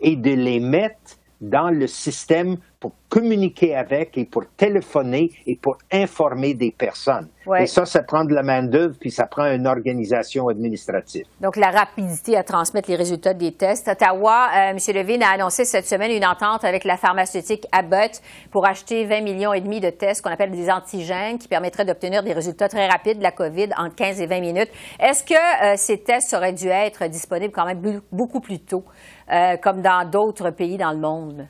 et 0.00 0.16
de 0.16 0.30
les 0.30 0.60
mettre 0.60 1.18
dans 1.40 1.70
le 1.70 1.86
système 1.86 2.56
pour 2.80 2.92
communiquer 3.08 3.74
avec 3.74 4.16
et 4.16 4.24
pour 4.24 4.44
téléphoner 4.56 5.30
et 5.46 5.56
pour 5.56 5.78
informer 5.92 6.54
des 6.54 6.70
personnes. 6.70 7.28
Et 7.58 7.66
ça, 7.66 7.86
ça 7.86 8.02
prend 8.02 8.24
de 8.24 8.34
la 8.34 8.42
main-d'œuvre 8.42 8.94
puis 9.00 9.10
ça 9.10 9.26
prend 9.26 9.46
une 9.46 9.66
organisation 9.66 10.48
administrative. 10.48 11.24
Donc, 11.40 11.56
la 11.56 11.70
rapidité 11.70 12.36
à 12.36 12.42
transmettre 12.42 12.90
les 12.90 12.96
résultats 12.96 13.32
des 13.32 13.52
tests. 13.52 13.88
Ottawa, 13.88 14.48
euh, 14.54 14.70
M. 14.70 14.76
Levine 14.94 15.22
a 15.22 15.30
annoncé 15.30 15.64
cette 15.64 15.86
semaine 15.86 16.10
une 16.10 16.26
entente 16.26 16.64
avec 16.64 16.84
la 16.84 16.98
pharmaceutique 16.98 17.66
Abbott 17.72 18.20
pour 18.50 18.66
acheter 18.66 19.06
20 19.06 19.22
millions 19.22 19.54
et 19.54 19.62
demi 19.62 19.80
de 19.80 19.88
tests 19.88 20.22
qu'on 20.22 20.30
appelle 20.30 20.50
des 20.50 20.70
antigènes 20.70 21.38
qui 21.38 21.48
permettraient 21.48 21.86
d'obtenir 21.86 22.22
des 22.22 22.34
résultats 22.34 22.68
très 22.68 22.86
rapides 22.86 23.18
de 23.18 23.22
la 23.22 23.32
COVID 23.32 23.70
en 23.78 23.88
15 23.88 24.20
et 24.20 24.26
20 24.26 24.40
minutes. 24.40 24.70
Est-ce 25.00 25.24
que 25.24 25.72
euh, 25.72 25.76
ces 25.76 26.02
tests 26.02 26.34
auraient 26.34 26.52
dû 26.52 26.68
être 26.68 27.06
disponibles 27.08 27.52
quand 27.52 27.64
même 27.64 28.02
beaucoup 28.12 28.40
plus 28.40 28.60
tôt, 28.60 28.84
euh, 29.32 29.56
comme 29.56 29.80
dans 29.80 30.08
d'autres 30.08 30.50
pays 30.50 30.76
dans 30.76 30.92
le 30.92 30.98
monde? 30.98 31.48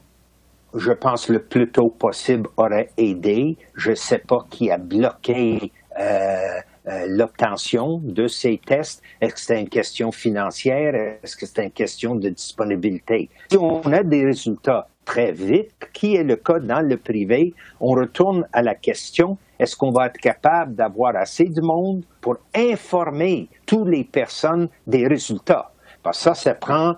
Je 0.78 0.92
pense 0.92 1.28
le 1.28 1.40
plus 1.40 1.70
tôt 1.70 1.90
possible 1.90 2.48
aurait 2.56 2.90
aidé. 2.96 3.56
Je 3.74 3.90
ne 3.90 3.94
sais 3.96 4.18
pas 4.18 4.46
qui 4.48 4.70
a 4.70 4.78
bloqué 4.78 5.72
euh, 5.98 6.60
euh, 6.86 7.06
l'obtention 7.08 8.00
de 8.02 8.28
ces 8.28 8.60
tests. 8.64 9.02
Est-ce 9.20 9.34
que 9.34 9.40
c'est 9.40 9.60
une 9.60 9.68
question 9.68 10.12
financière? 10.12 10.94
Est-ce 10.94 11.36
que 11.36 11.46
c'est 11.46 11.64
une 11.64 11.70
question 11.70 12.14
de 12.14 12.28
disponibilité? 12.28 13.28
Si 13.50 13.58
on 13.58 13.80
a 13.92 14.02
des 14.02 14.24
résultats 14.24 14.86
très 15.04 15.32
vite, 15.32 15.88
qui 15.92 16.16
est 16.16 16.22
le 16.22 16.36
cas 16.36 16.60
dans 16.60 16.86
le 16.86 16.96
privé, 16.96 17.54
on 17.80 17.92
retourne 17.92 18.46
à 18.52 18.62
la 18.62 18.74
question, 18.74 19.36
est-ce 19.58 19.74
qu'on 19.74 19.90
va 19.90 20.06
être 20.06 20.18
capable 20.18 20.74
d'avoir 20.76 21.16
assez 21.16 21.46
de 21.46 21.60
monde 21.60 22.04
pour 22.20 22.36
informer 22.54 23.48
toutes 23.66 23.88
les 23.88 24.04
personnes 24.04 24.68
des 24.86 25.06
résultats? 25.06 25.72
Parce 26.02 26.18
que 26.18 26.24
ça, 26.24 26.34
ça 26.34 26.54
prend 26.54 26.94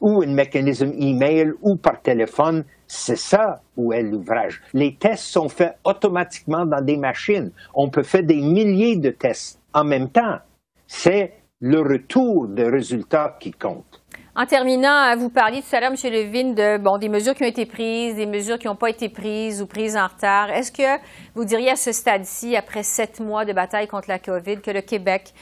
ou 0.00 0.22
un 0.22 0.26
mécanisme 0.26 0.92
email 0.98 1.52
ou 1.62 1.76
par 1.76 2.00
téléphone, 2.00 2.64
c'est 2.86 3.16
ça 3.16 3.60
où 3.76 3.92
est 3.92 4.02
l'ouvrage. 4.02 4.62
Les 4.72 4.96
tests 4.96 5.24
sont 5.24 5.48
faits 5.48 5.76
automatiquement 5.84 6.64
dans 6.64 6.84
des 6.84 6.96
machines. 6.96 7.50
On 7.74 7.88
peut 7.90 8.02
faire 8.02 8.22
des 8.22 8.40
milliers 8.40 8.96
de 8.96 9.10
tests 9.10 9.60
en 9.74 9.84
même 9.84 10.08
temps. 10.10 10.38
C'est 10.86 11.32
le 11.60 11.80
retour 11.80 12.48
des 12.48 12.68
résultats 12.68 13.36
qui 13.40 13.50
compte. 13.52 14.02
En 14.38 14.44
terminant, 14.44 15.16
vous 15.16 15.30
parliez 15.30 15.62
tout 15.62 15.74
à 15.74 15.80
l'heure, 15.80 15.92
M. 15.92 16.12
Levine, 16.12 16.54
de 16.54 16.76
bon, 16.76 16.98
des 16.98 17.08
mesures 17.08 17.34
qui 17.34 17.42
ont 17.42 17.48
été 17.48 17.64
prises, 17.64 18.16
des 18.16 18.26
mesures 18.26 18.58
qui 18.58 18.66
n'ont 18.66 18.76
pas 18.76 18.90
été 18.90 19.08
prises 19.08 19.62
ou 19.62 19.66
prises 19.66 19.96
en 19.96 20.06
retard. 20.06 20.50
Est-ce 20.50 20.70
que 20.70 21.02
vous 21.34 21.46
diriez 21.46 21.70
à 21.70 21.76
ce 21.76 21.90
stade-ci, 21.90 22.54
après 22.54 22.82
sept 22.82 23.18
mois 23.20 23.46
de 23.46 23.54
bataille 23.54 23.88
contre 23.88 24.10
la 24.10 24.18
COVID, 24.18 24.60
que 24.60 24.70
le 24.70 24.82
Québec 24.82 25.32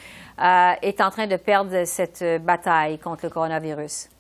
euh, 0.41 0.75
est 0.81 1.01
en 1.01 1.11
train 1.11 1.27
de 1.27 1.37
perdre 1.37 1.85
cette 1.85 2.25
bataille 2.45 2.99
contre 3.01 3.25
le 3.25 3.31
coronavirus? 3.31 4.11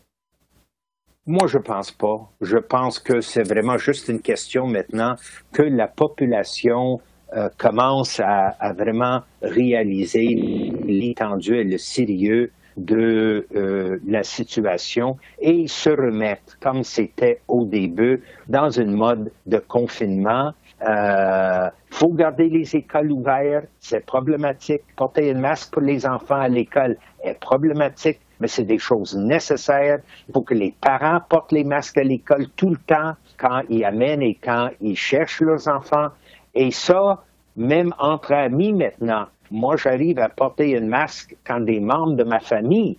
Moi, 1.26 1.47
je 1.47 1.57
pense 1.57 1.90
pas. 1.90 2.31
Je 2.43 2.59
pense 2.59 2.99
que 2.99 3.23
c'est 3.23 3.49
vraiment 3.49 3.78
juste 3.78 4.09
une 4.09 4.21
question 4.21 4.66
maintenant 4.66 5.14
que 5.54 5.62
la 5.62 5.88
population 5.88 7.00
euh, 7.35 7.49
commence 7.57 8.21
à, 8.21 8.75
vraiment 8.75 9.23
réaliser 9.40 10.71
l'étendue 10.85 11.57
et 11.57 11.64
le 11.64 11.78
sérieux 11.78 12.50
de 12.76 13.47
euh, 13.57 13.99
la 14.07 14.23
situation 14.23 15.16
et 15.40 15.66
se 15.66 15.88
remettre, 15.88 16.59
comme 16.61 16.83
c'était 16.83 17.40
au 17.49 17.64
début, 17.64 18.23
dans 18.49 18.69
une 18.69 18.93
mode 18.93 19.33
de 19.47 19.59
confinement. 19.59 20.52
Il 20.83 20.88
euh, 20.90 21.71
faut 21.88 22.12
garder 22.12 22.50
les 22.50 22.76
écoles 22.76 23.11
ouvertes, 23.11 23.69
c'est 23.78 24.04
problématique. 24.04 24.83
Porter 24.95 25.31
un 25.31 25.40
masque 25.40 25.73
pour 25.73 25.81
les 25.81 26.04
enfants 26.04 26.40
à 26.40 26.49
l'école 26.49 26.99
est 27.23 27.40
problématique 27.40 28.21
mais 28.40 28.48
c'est 28.48 28.64
des 28.64 28.78
choses 28.78 29.16
nécessaires. 29.16 29.98
pour 30.32 30.44
que 30.44 30.54
les 30.54 30.74
parents 30.80 31.20
portent 31.28 31.52
les 31.52 31.64
masques 31.64 31.98
à 31.98 32.02
l'école 32.02 32.46
tout 32.56 32.70
le 32.70 32.76
temps 32.76 33.12
quand 33.38 33.62
ils 33.68 33.84
amènent 33.84 34.22
et 34.22 34.34
quand 34.42 34.70
ils 34.80 34.96
cherchent 34.96 35.40
leurs 35.40 35.68
enfants. 35.68 36.08
Et 36.54 36.70
ça, 36.70 37.22
même 37.56 37.92
entre 37.98 38.32
amis 38.32 38.72
maintenant, 38.72 39.26
moi 39.50 39.76
j'arrive 39.76 40.18
à 40.18 40.28
porter 40.28 40.76
un 40.76 40.86
masque 40.86 41.36
quand 41.46 41.60
des 41.60 41.80
membres 41.80 42.16
de 42.16 42.24
ma 42.24 42.40
famille, 42.40 42.98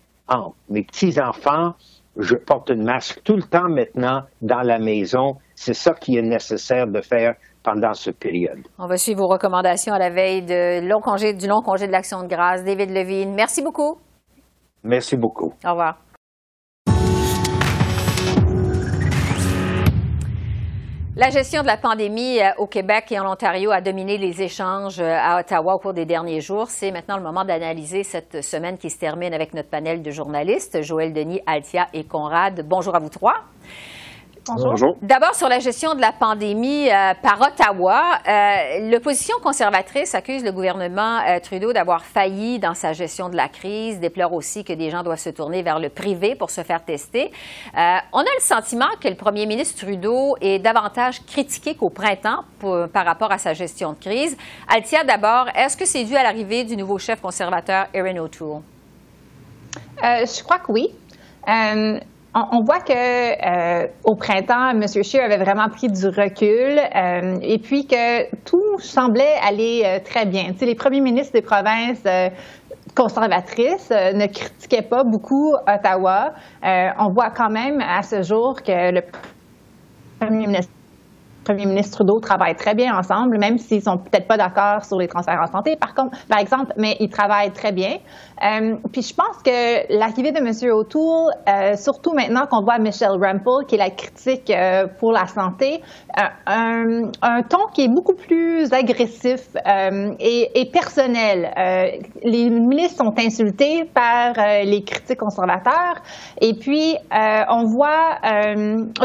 mes 0.69 0.83
petits-enfants, 0.83 1.73
je 2.17 2.35
porte 2.35 2.71
un 2.71 2.83
masque 2.83 3.21
tout 3.23 3.35
le 3.35 3.43
temps 3.43 3.69
maintenant 3.69 4.21
dans 4.41 4.61
la 4.61 4.79
maison. 4.79 5.35
C'est 5.53 5.73
ça 5.73 5.93
qui 5.93 6.17
est 6.17 6.21
nécessaire 6.21 6.87
de 6.87 7.01
faire 7.01 7.35
pendant 7.63 7.93
cette 7.93 8.19
période. 8.19 8.61
On 8.77 8.87
va 8.87 8.97
suivre 8.97 9.21
vos 9.21 9.27
recommandations 9.27 9.93
à 9.93 9.99
la 9.99 10.09
veille 10.09 10.43
du 10.43 10.87
long 10.87 11.01
congé 11.01 11.33
de 11.33 11.91
l'Action 11.91 12.23
de 12.23 12.27
grâce. 12.27 12.63
David 12.63 12.91
Levine, 12.91 13.33
merci 13.33 13.61
beaucoup. 13.61 13.97
Merci 14.85 15.17
beaucoup. 15.17 15.53
Au 15.65 15.71
revoir. 15.71 15.97
La 21.17 21.29
gestion 21.29 21.61
de 21.61 21.67
la 21.67 21.77
pandémie 21.77 22.41
euh, 22.41 22.49
au 22.57 22.67
Québec 22.67 23.09
et 23.11 23.19
en 23.19 23.31
Ontario 23.31 23.71
a 23.71 23.79
dominé 23.79 24.17
les 24.17 24.41
échanges 24.41 24.99
euh, 24.99 25.17
à 25.17 25.39
Ottawa 25.39 25.75
au 25.75 25.79
cours 25.79 25.93
des 25.93 26.05
derniers 26.05 26.41
jours. 26.41 26.67
C'est 26.67 26.91
maintenant 26.91 27.15
le 27.15 27.23
moment 27.23 27.45
d'analyser 27.45 28.03
cette 28.03 28.43
semaine 28.43 28.77
qui 28.77 28.89
se 28.89 28.99
termine 28.99 29.33
avec 29.33 29.53
notre 29.53 29.69
panel 29.69 30.01
de 30.01 30.11
journalistes, 30.11 30.81
Joël 30.81 31.13
Denis, 31.13 31.39
Altia 31.45 31.87
et 31.93 32.03
Conrad. 32.03 32.67
Bonjour 32.67 32.93
à 32.95 32.99
vous 32.99 33.07
trois. 33.07 33.45
Bonjour. 34.47 34.95
D'abord, 35.01 35.33
sur 35.33 35.49
la 35.49 35.57
gestion 35.57 35.95
de 35.95 36.01
la 36.01 36.11
pandémie 36.11 36.87
euh, 36.87 37.13
par 37.21 37.41
Ottawa, 37.41 38.19
euh, 38.27 38.91
l'opposition 38.91 39.35
conservatrice 39.41 40.13
accuse 40.13 40.43
le 40.43 40.51
gouvernement 40.51 41.19
euh, 41.27 41.39
Trudeau 41.39 41.73
d'avoir 41.73 42.05
failli 42.05 42.59
dans 42.59 42.75
sa 42.75 42.93
gestion 42.93 43.29
de 43.29 43.35
la 43.35 43.47
crise, 43.47 43.99
déplore 43.99 44.33
aussi 44.33 44.63
que 44.63 44.73
des 44.73 44.91
gens 44.91 45.01
doivent 45.01 45.19
se 45.19 45.31
tourner 45.31 45.63
vers 45.63 45.79
le 45.79 45.89
privé 45.89 46.35
pour 46.35 46.51
se 46.51 46.61
faire 46.61 46.83
tester. 46.83 47.31
on 47.73 48.19
a 48.19 48.35
le 48.37 48.41
sentiment 48.41 48.89
que 49.01 49.07
le 49.07 49.15
premier 49.15 49.47
ministre 49.47 49.83
Trudeau 49.83 50.35
est 50.41 50.59
davantage 50.59 51.25
critiqué 51.25 51.73
qu'au 51.75 51.89
printemps 51.89 52.43
par 52.93 53.05
rapport 53.05 53.31
à 53.31 53.39
sa 53.39 53.53
gestion 53.53 53.93
de 53.93 53.99
crise. 53.99 54.37
Altia, 54.67 55.03
d'abord, 55.03 55.47
est-ce 55.55 55.75
que 55.75 55.85
c'est 55.85 56.03
dû 56.03 56.15
à 56.15 56.23
l'arrivée 56.23 56.63
du 56.63 56.77
nouveau 56.77 56.99
chef 56.99 57.19
conservateur 57.19 57.87
Erin 57.93 58.17
O'Toole? 58.17 58.61
je 60.01 60.43
crois 60.43 60.59
que 60.59 60.71
oui 60.71 60.89
on, 62.35 62.61
voit 62.61 62.81
que 62.81 62.91
euh, 62.93 63.87
au 64.03 64.15
printemps, 64.15 64.71
M. 64.71 64.85
Scheer 64.87 65.23
avait 65.23 65.37
vraiment 65.37 65.69
pris 65.69 65.87
du 65.87 66.07
recul 66.07 66.79
euh, 66.79 67.37
et 67.41 67.59
puis 67.59 67.87
que 67.87 68.33
tout 68.43 68.79
semblait 68.79 69.35
aller 69.47 69.83
euh, 69.85 69.99
très 70.03 70.25
bien. 70.25 70.51
Les 70.59 70.75
premiers 70.75 70.99
ministres 70.99 71.33
des 71.33 71.41
provinces 71.41 72.03
conservatrices 72.93 73.89
ne 73.89 74.25
critiquaient 74.27 74.81
pas 74.81 75.03
beaucoup 75.03 75.53
Ottawa. 75.67 76.33
on 76.63 77.09
voit 77.09 77.29
quand 77.29 77.49
même 77.49 77.81
à 77.81 78.03
ce 78.03 78.21
jour 78.21 78.61
que 78.61 78.91
le 78.91 79.01
premier 80.19 80.47
ministre 80.47 80.74
premier 81.45 81.65
ministre 81.65 81.97
Trudeau 81.97 82.19
travaillent 82.19 82.55
très 82.55 82.75
bien 82.75 82.97
ensemble, 82.97 83.37
même 83.37 83.57
s'ils 83.57 83.83
sont 83.83 83.97
peut-être 83.97 84.27
pas 84.27 84.35
d'accord 84.35 84.83
sur 84.83 84.97
les 84.97 85.07
transferts 85.07 85.39
en 85.41 85.51
santé, 85.51 85.77
par 85.77 85.93
contre, 85.93 86.17
par 86.27 86.39
exemple, 86.39 86.73
mais 86.75 86.97
ils 86.99 87.09
travaillent 87.09 87.53
très 87.53 87.71
bien. 87.71 87.97
Euh, 88.43 88.75
puis 88.91 89.01
je 89.01 89.13
pense 89.13 89.41
que 89.43 89.97
l'arrivée 89.97 90.31
de 90.31 90.39
M. 90.39 90.71
O'Toole, 90.73 91.31
euh, 91.47 91.75
surtout 91.75 92.13
maintenant 92.13 92.45
qu'on 92.49 92.63
voit 92.63 92.79
Michelle 92.79 93.11
Rampel, 93.11 93.65
qui 93.67 93.75
est 93.75 93.77
la 93.77 93.91
critique 93.91 94.49
euh, 94.49 94.87
pour 94.99 95.13
la 95.13 95.27
santé, 95.27 95.81
un, 96.47 97.11
un, 97.21 97.41
ton 97.43 97.67
qui 97.73 97.83
est 97.85 97.87
beaucoup 97.87 98.15
plus 98.15 98.71
agressif 98.73 99.47
et, 100.19 100.61
et, 100.61 100.71
personnel. 100.71 101.51
les 102.23 102.49
ministres 102.49 103.03
sont 103.03 103.13
insultés 103.19 103.85
par 103.93 104.33
les 104.63 104.83
critiques 104.83 105.19
conservateurs 105.19 106.01
et 106.41 106.53
puis 106.53 106.95
on 107.11 107.65
voit 107.65 108.17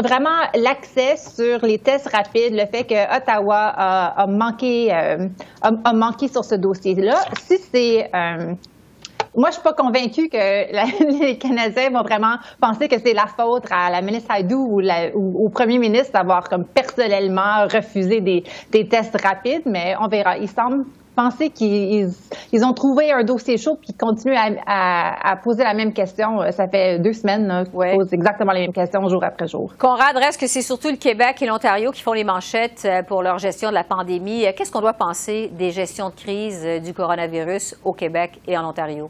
vraiment 0.01 0.39
l'accès 0.55 1.17
sur 1.17 1.65
les 1.65 1.79
tests 1.79 2.09
rapides, 2.09 2.30
le 2.35 2.65
fait 2.65 2.83
que 2.83 3.17
Ottawa 3.17 3.73
a, 3.75 4.27
manqué, 4.27 4.91
a, 4.91 5.17
a, 5.61 5.93
manqué 5.93 6.27
sur 6.27 6.43
ce 6.43 6.55
dossier-là. 6.55 7.17
Si 7.41 7.57
c'est 7.57 8.09
moi, 9.35 9.49
je 9.49 9.53
suis 9.53 9.63
pas 9.63 9.73
convaincue 9.73 10.27
que 10.27 11.19
les 11.21 11.37
Canadiens 11.37 11.89
vont 11.89 12.03
vraiment 12.03 12.35
penser 12.59 12.87
que 12.87 12.99
c'est 12.99 13.13
la 13.13 13.27
faute 13.27 13.63
à 13.71 13.89
la 13.89 14.01
ministre 14.01 14.33
Haidou 14.33 14.81
ou, 14.81 15.45
au 15.45 15.49
premier 15.49 15.77
ministre 15.77 16.11
d'avoir 16.13 16.49
comme 16.49 16.65
personnellement 16.65 17.67
refusé 17.71 18.19
des, 18.19 18.43
tests 18.89 19.19
rapides, 19.21 19.63
mais 19.65 19.95
on 20.01 20.07
verra. 20.07 20.37
Il 20.37 20.49
semble 20.49 20.85
penser 21.15 21.49
qu'ils 21.49 22.09
ils 22.51 22.65
ont 22.65 22.73
trouvé 22.73 23.11
un 23.11 23.23
dossier 23.23 23.57
chaud 23.57 23.77
puis 23.81 23.93
continuent 23.93 24.35
à, 24.65 25.35
poser 25.43 25.63
la 25.63 25.73
même 25.73 25.93
question. 25.93 26.39
Ça 26.51 26.67
fait 26.67 26.99
deux 26.99 27.13
semaines 27.13 27.65
qu'ils 27.65 27.97
posent 27.97 28.13
exactement 28.13 28.51
les 28.51 28.61
mêmes 28.61 28.73
questions 28.73 29.01
jour 29.07 29.23
après 29.23 29.47
jour. 29.47 29.73
Conrad, 29.77 30.15
reste 30.17 30.39
que 30.39 30.47
c'est 30.47 30.61
surtout 30.61 30.89
le 30.89 30.97
Québec 30.97 31.41
et 31.41 31.45
l'Ontario 31.45 31.91
qui 31.91 32.01
font 32.01 32.13
les 32.13 32.23
manchettes 32.23 32.83
euh, 32.85 33.03
pour 33.03 33.21
leur 33.21 33.37
gestion 33.37 33.69
de 33.69 33.73
la 33.73 33.83
pandémie. 33.83 34.45
Euh, 34.45 34.51
qu'est-ce 34.55 34.71
qu'on 34.71 34.81
doit 34.81 34.93
penser 34.93 35.51
des 35.57 35.71
gestions 35.71 36.09
de 36.09 36.15
crise 36.15 36.63
euh, 36.65 36.79
du 36.79 36.93
coronavirus 36.93 37.75
au 37.83 37.93
Québec 37.93 38.39
et 38.47 38.57
en 38.57 38.67
Ontario? 38.67 39.09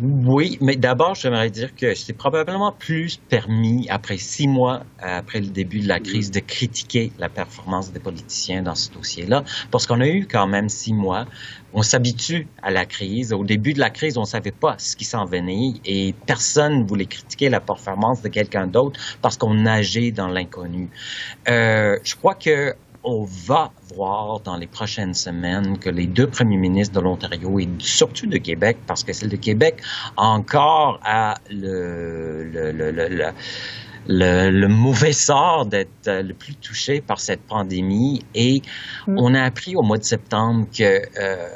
Oui, 0.00 0.58
mais 0.60 0.76
d'abord, 0.76 1.16
j'aimerais 1.16 1.50
dire 1.50 1.74
que 1.74 1.92
c'est 1.96 2.12
probablement 2.12 2.70
plus 2.70 3.16
permis, 3.16 3.88
après 3.90 4.16
six 4.16 4.46
mois, 4.46 4.84
après 5.00 5.40
le 5.40 5.48
début 5.48 5.80
de 5.80 5.88
la 5.88 5.98
crise, 5.98 6.30
de 6.30 6.38
critiquer 6.38 7.10
la 7.18 7.28
performance 7.28 7.90
des 7.90 7.98
politiciens 7.98 8.62
dans 8.62 8.76
ce 8.76 8.92
dossier-là, 8.92 9.42
parce 9.72 9.88
qu'on 9.88 10.00
a 10.00 10.06
eu 10.06 10.24
quand 10.30 10.46
même 10.46 10.68
six 10.68 10.92
mois. 10.92 11.26
On 11.74 11.82
s'habitue 11.82 12.46
à 12.62 12.70
la 12.70 12.86
crise. 12.86 13.32
Au 13.32 13.44
début 13.44 13.72
de 13.72 13.80
la 13.80 13.90
crise, 13.90 14.16
on 14.16 14.22
ne 14.22 14.26
savait 14.26 14.52
pas 14.52 14.76
ce 14.78 14.94
qui 14.94 15.04
s'en 15.04 15.24
venait 15.24 15.74
et 15.84 16.14
personne 16.26 16.82
ne 16.82 16.84
voulait 16.84 17.06
critiquer 17.06 17.48
la 17.48 17.60
performance 17.60 18.22
de 18.22 18.28
quelqu'un 18.28 18.68
d'autre 18.68 19.00
parce 19.20 19.36
qu'on 19.36 19.54
nageait 19.54 20.12
dans 20.12 20.28
l'inconnu. 20.28 20.90
Euh, 21.48 21.98
je 22.04 22.14
crois 22.14 22.34
que 22.36 22.74
on 23.04 23.24
va 23.24 23.72
voir 23.94 24.40
dans 24.40 24.56
les 24.56 24.66
prochaines 24.66 25.14
semaines 25.14 25.78
que 25.78 25.90
les 25.90 26.06
deux 26.06 26.26
premiers 26.26 26.56
ministres 26.56 26.94
de 26.94 27.00
l'Ontario 27.00 27.58
et 27.58 27.68
surtout 27.78 28.26
de 28.26 28.38
Québec, 28.38 28.78
parce 28.86 29.04
que 29.04 29.12
celle 29.12 29.30
de 29.30 29.36
Québec 29.36 29.80
encore 30.16 31.00
a 31.04 31.34
le, 31.50 32.44
le, 32.44 32.72
le, 32.72 34.50
le 34.50 34.68
mauvais 34.68 35.12
sort 35.12 35.66
d'être 35.66 36.06
le 36.06 36.32
plus 36.32 36.54
touché 36.54 37.00
par 37.00 37.20
cette 37.20 37.42
pandémie 37.42 38.24
et 38.34 38.62
mm. 39.06 39.18
on 39.18 39.34
a 39.34 39.42
appris 39.42 39.76
au 39.76 39.82
mois 39.82 39.98
de 39.98 40.04
septembre 40.04 40.66
que 40.76 40.82
euh, 40.84 41.48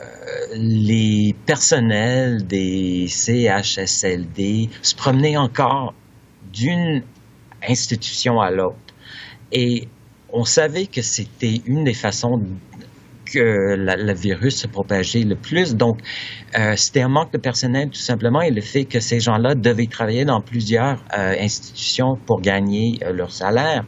les 0.54 1.34
personnels 1.46 2.46
des 2.46 3.06
CHSLD 3.08 4.68
se 4.82 4.94
promenaient 4.94 5.37
encore 5.37 5.94
d'une 6.52 7.02
institution 7.66 8.40
à 8.40 8.50
l'autre. 8.50 8.76
Et 9.52 9.88
on 10.32 10.44
savait 10.44 10.86
que 10.86 11.02
c'était 11.02 11.60
une 11.66 11.84
des 11.84 11.94
façons 11.94 12.40
que 13.32 13.76
le 13.76 14.14
virus 14.14 14.56
se 14.56 14.66
propageait 14.66 15.24
le 15.24 15.36
plus. 15.36 15.74
Donc, 15.74 15.98
euh, 16.58 16.74
c'était 16.76 17.00
un 17.00 17.08
manque 17.08 17.32
de 17.32 17.38
personnel 17.38 17.88
tout 17.88 18.00
simplement 18.00 18.42
et 18.42 18.50
le 18.50 18.60
fait 18.60 18.84
que 18.84 19.00
ces 19.00 19.20
gens-là 19.20 19.54
devaient 19.54 19.86
travailler 19.86 20.24
dans 20.24 20.40
plusieurs 20.40 21.02
euh, 21.16 21.34
institutions 21.40 22.16
pour 22.26 22.42
gagner 22.42 22.98
euh, 23.02 23.12
leur 23.12 23.32
salaire. 23.32 23.84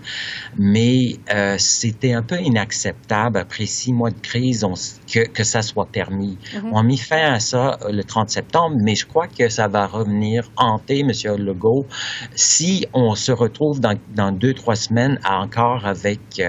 Mais 0.59 1.17
c'était 1.59 2.13
un 2.13 2.23
peu 2.23 2.41
inacceptable 2.41 3.39
après 3.39 3.67
six 3.67 3.93
mois 3.93 4.11
de 4.11 4.21
crise 4.21 4.65
que, 5.13 5.27
que 5.27 5.45
ça 5.45 5.63
soit 5.63 5.87
permis. 5.87 6.37
Mm-hmm. 6.37 6.71
On 6.73 6.79
a 6.79 6.83
mis 6.83 6.97
fin 6.97 7.33
à 7.35 7.41
ça 7.41 7.79
le 7.91 8.03
30 8.03 8.31
septembre, 8.31 8.77
mais 8.83 8.95
je 8.95 9.07
crois 9.07 9.27
que 9.27 9.49
ça 9.49 9.69
va 9.69 9.87
revenir 9.87 10.51
hanter 10.57 11.01
M. 11.01 11.11
Legault 11.39 11.87
si 12.35 12.87
on 12.95 13.15
se 13.15 13.33
retrouve 13.33 13.81
dans, 13.81 13.99
dans 14.15 14.33
deux, 14.33 14.55
trois 14.55 14.77
semaines 14.77 15.19
encore 15.29 15.87
avec 15.87 16.41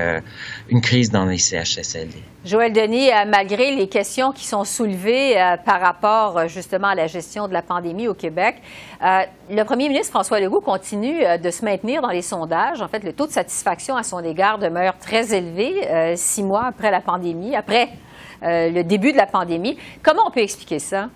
une 0.69 0.81
crise 0.81 1.09
dans 1.09 1.25
les 1.25 1.37
CHSLD. 1.37 2.21
Joël 2.45 2.71
Denis, 2.85 3.09
malgré 3.27 3.75
les 3.75 3.87
questions 3.87 4.31
qui 4.31 4.45
sont 4.45 4.63
soulevées 4.63 5.33
par 5.65 5.81
rapport 5.81 6.37
euh, 6.37 6.47
justement 6.47 6.89
à 6.89 6.95
la 6.95 7.07
gestion 7.07 7.47
de 7.47 7.53
la 7.53 7.63
pandémie 7.63 8.07
au 8.07 8.13
Québec. 8.13 8.57
Euh, 9.03 9.21
le 9.49 9.63
premier 9.63 9.87
ministre 9.87 10.11
François 10.11 10.39
Legault 10.39 10.61
continue 10.61 11.23
euh, 11.23 11.37
de 11.37 11.49
se 11.49 11.65
maintenir 11.65 12.03
dans 12.03 12.09
les 12.09 12.21
sondages. 12.21 12.83
En 12.83 12.87
fait, 12.87 13.03
le 13.03 13.13
taux 13.13 13.25
de 13.25 13.31
satisfaction 13.31 13.95
à 13.95 14.03
son 14.03 14.23
égard 14.23 14.59
demeure 14.59 14.99
très 14.99 15.35
élevé 15.35 16.15
six 16.15 16.43
mois 16.43 16.65
après 16.65 16.91
la 16.91 17.01
pandémie, 17.01 17.55
après 17.55 17.89
le 18.43 18.83
début 18.83 19.11
de 19.11 19.17
la 19.17 19.25
pandémie. 19.25 19.77
Comment 20.03 20.27
on 20.27 20.31
peut 20.31 20.41
expliquer 20.41 20.79
ça? 20.79 21.09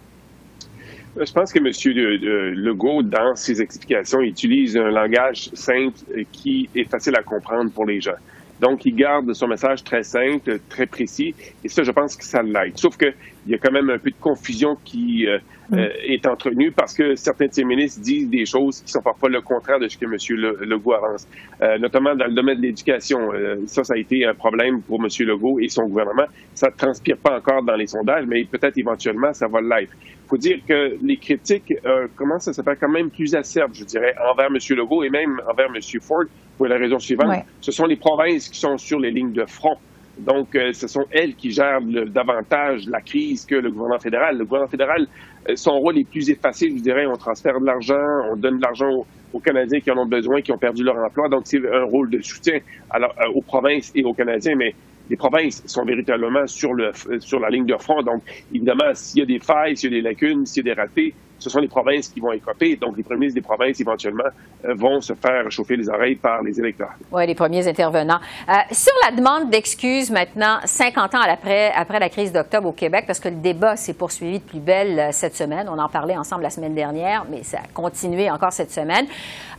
Je 1.15 1.31
pense 1.31 1.51
que 1.51 1.59
M. 1.59 2.53
Legault, 2.55 3.03
dans 3.03 3.35
ses 3.35 3.61
explications, 3.61 4.21
utilise 4.21 4.77
un 4.77 4.89
langage 4.89 5.49
simple 5.53 5.99
qui 6.31 6.69
est 6.75 6.89
facile 6.89 7.15
à 7.15 7.23
comprendre 7.23 7.71
pour 7.71 7.85
les 7.85 7.99
gens. 7.99 8.17
Donc, 8.59 8.85
il 8.85 8.95
garde 8.95 9.33
son 9.33 9.47
message 9.47 9.83
très 9.83 10.03
simple, 10.03 10.59
très 10.69 10.85
précis, 10.85 11.33
et 11.63 11.69
ça, 11.69 11.83
je 11.83 11.91
pense 11.91 12.15
que 12.15 12.23
ça 12.23 12.41
l'aide. 12.41 12.77
Sauf 12.77 12.97
qu'il 13.41 13.51
y 13.51 13.55
a 13.55 13.57
quand 13.57 13.71
même 13.71 13.89
un 13.89 13.97
peu 13.97 14.09
de 14.09 14.15
confusion 14.19 14.75
qui 14.83 15.27
euh, 15.27 15.39
mm. 15.69 15.77
euh, 15.77 15.89
est 16.03 16.25
entretenue 16.27 16.71
parce 16.71 16.93
que 16.93 17.15
certains 17.15 17.47
de 17.47 17.53
ses 17.53 17.63
ministres 17.63 18.01
disent 18.01 18.29
des 18.29 18.45
choses 18.45 18.81
qui 18.81 18.91
sont 18.91 19.01
parfois 19.01 19.29
le 19.29 19.41
contraire 19.41 19.79
de 19.79 19.87
ce 19.87 19.97
que 19.97 20.05
M. 20.05 20.15
Legault 20.61 20.93
avance, 20.93 21.27
euh, 21.61 21.77
notamment 21.77 22.15
dans 22.15 22.25
le 22.25 22.33
domaine 22.33 22.57
de 22.57 22.63
l'éducation. 22.63 23.19
ça, 23.65 23.83
ça 23.83 23.93
a 23.93 23.97
été 23.97 24.25
un 24.25 24.33
problème 24.33 24.81
pour 24.81 24.99
M. 25.01 25.07
Legault 25.27 25.59
et 25.59 25.69
son 25.69 25.83
gouvernement. 25.83 26.25
Ça 26.53 26.67
ne 26.67 26.75
transpire 26.75 27.17
pas 27.17 27.37
encore 27.37 27.63
dans 27.63 27.75
les 27.75 27.87
sondages, 27.87 28.25
mais 28.27 28.43
peut-être 28.45 28.77
éventuellement, 28.77 29.33
ça 29.33 29.47
va 29.47 29.61
l'être. 29.61 29.93
Il 30.03 30.29
faut 30.29 30.37
dire 30.37 30.59
que 30.67 30.95
les 31.01 31.17
critiques 31.17 31.73
commencent 32.15 32.47
à 32.47 32.53
se 32.53 32.61
faire 32.61 32.77
quand 32.79 32.89
même 32.89 33.09
plus 33.09 33.33
acerbes, 33.33 33.73
je 33.73 33.83
dirais, 33.83 34.13
envers 34.31 34.47
M. 34.47 34.57
Legault 34.77 35.03
et 35.03 35.09
même 35.09 35.41
envers 35.49 35.67
M. 35.67 35.81
Ford 36.01 36.25
pour 36.57 36.67
la 36.67 36.77
raison 36.77 36.99
suivante. 36.99 37.43
Ce 37.61 37.71
sont 37.71 37.85
les 37.85 37.95
provinces 37.95 38.49
qui 38.49 38.59
sont 38.59 38.77
sur 38.77 38.99
les 38.99 39.11
lignes 39.11 39.33
de 39.33 39.45
front. 39.45 39.77
Donc, 40.19 40.55
euh, 40.55 40.73
ce 40.73 40.87
sont 40.87 41.05
elles 41.11 41.35
qui 41.35 41.51
gèrent 41.51 41.81
davantage 41.81 42.87
la 42.87 42.99
crise 43.01 43.45
que 43.45 43.55
le 43.55 43.71
gouvernement 43.71 43.99
fédéral. 43.99 44.37
Le 44.37 44.43
gouvernement 44.43 44.69
fédéral, 44.69 45.07
euh, 45.49 45.55
son 45.55 45.79
rôle 45.79 45.97
est 45.97 46.09
plus 46.09 46.29
effacé, 46.29 46.69
je 46.69 46.81
dirais. 46.81 47.05
On 47.05 47.15
transfère 47.15 47.59
de 47.59 47.65
l'argent, 47.65 48.05
on 48.31 48.35
donne 48.35 48.57
de 48.57 48.61
l'argent 48.61 49.05
aux, 49.33 49.39
Canadiens 49.39 49.79
qui 49.79 49.89
en 49.91 49.97
ont 49.97 50.05
besoin, 50.05 50.41
qui 50.41 50.51
ont 50.51 50.57
perdu 50.57 50.83
leur 50.83 50.97
emploi. 50.97 51.29
Donc, 51.29 51.43
c'est 51.45 51.59
un 51.65 51.83
rôle 51.83 52.09
de 52.09 52.21
soutien 52.21 52.59
euh, 52.95 53.07
aux 53.33 53.41
provinces 53.41 53.91
et 53.95 54.03
aux 54.03 54.13
Canadiens. 54.13 54.55
Mais 54.57 54.75
les 55.09 55.15
provinces 55.15 55.63
sont 55.65 55.85
véritablement 55.85 56.45
sur, 56.47 56.71
sur 57.19 57.39
la 57.39 57.49
ligne 57.49 57.65
de 57.65 57.77
front. 57.77 58.01
Donc, 58.01 58.21
évidemment, 58.53 58.93
s'il 58.93 59.19
y 59.19 59.23
a 59.23 59.25
des 59.25 59.39
failles, 59.39 59.77
s'il 59.77 59.93
y 59.93 59.97
a 59.97 60.01
des 60.01 60.07
lacunes, 60.09 60.45
s'il 60.45 60.67
y 60.67 60.69
a 60.69 60.75
des 60.75 60.81
ratés, 60.81 61.13
ce 61.39 61.49
sont 61.49 61.59
les 61.59 61.67
provinces 61.67 62.09
qui 62.09 62.19
vont 62.19 62.31
écoper. 62.31 62.75
Donc, 62.75 62.97
les 62.97 63.03
premiers 63.03 63.31
des 63.31 63.41
provinces, 63.41 63.79
éventuellement, 63.79 64.25
euh, 64.65 64.73
vont 64.75 65.01
se 65.01 65.13
faire 65.13 65.49
chauffer 65.49 65.77
les 65.77 65.89
oreilles 65.89 66.15
par 66.15 66.43
les 66.43 66.59
électeurs. 66.59 66.93
Oui, 67.11 67.25
les 67.25 67.35
premiers 67.35 67.67
intervenants. 67.67 68.19
Euh, 68.47 68.53
sur 68.71 68.93
la 69.05 69.15
demande 69.15 69.49
d'excuses 69.49 70.11
maintenant, 70.11 70.57
50 70.65 71.15
ans 71.15 71.21
après, 71.21 71.71
après 71.73 71.99
la 71.99 72.09
crise 72.09 72.33
d'octobre 72.33 72.67
au 72.67 72.71
Québec, 72.73 73.05
parce 73.07 73.19
que 73.19 73.29
le 73.29 73.35
débat 73.35 73.77
s'est 73.77 73.93
poursuivi 73.93 74.39
de 74.39 74.43
plus 74.43 74.59
belle 74.59 74.99
euh, 74.99 75.09
cette 75.11 75.35
semaine. 75.35 75.69
On 75.69 75.79
en 75.79 75.87
parlait 75.87 76.17
ensemble 76.17 76.43
la 76.43 76.49
semaine 76.49 76.75
dernière, 76.75 77.25
mais 77.29 77.43
ça 77.43 77.59
a 77.59 77.67
continué 77.73 78.29
encore 78.29 78.51
cette 78.51 78.71
semaine. 78.71 79.05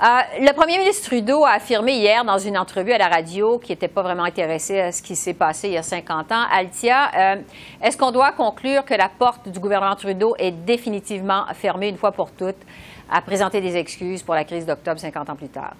le 0.00 0.52
premier 0.52 0.78
ministre 0.78 1.08
Trudeau 1.08 1.44
a 1.44 1.52
affirmé 1.52 1.92
hier 1.92 2.24
dans 2.24 2.38
une 2.38 2.58
entrevue 2.58 2.92
à 2.92 2.98
la 2.98 3.08
radio 3.08 3.58
qu'il 3.58 3.72
n'était 3.72 3.88
pas 3.88 4.02
vraiment 4.02 4.24
intéressé 4.24 4.80
à 4.80 4.92
ce 4.92 5.02
qui 5.02 5.16
s'est 5.16 5.34
passé 5.34 5.68
il 5.68 5.74
y 5.74 5.78
a 5.78 5.82
50 5.82 6.32
ans. 6.32 6.44
Altia, 6.52 7.38
est-ce 7.82 7.96
qu'on 7.96 8.10
doit 8.10 8.32
conclure 8.32 8.84
que 8.84 8.94
la 8.94 9.08
porte 9.08 9.48
du 9.48 9.58
gouvernement 9.58 9.96
Trudeau 9.96 10.34
est 10.38 10.50
définitivement 10.50 11.44
fermée? 11.54 11.69
Une 11.78 11.96
fois 11.96 12.12
pour 12.12 12.30
toutes 12.32 12.62
à 13.10 13.20
présenter 13.22 13.60
des 13.60 13.76
excuses 13.76 14.22
pour 14.22 14.34
la 14.34 14.44
crise 14.44 14.66
d'octobre 14.66 14.98
50 14.98 15.30
ans 15.30 15.36
plus 15.36 15.48
tard? 15.48 15.74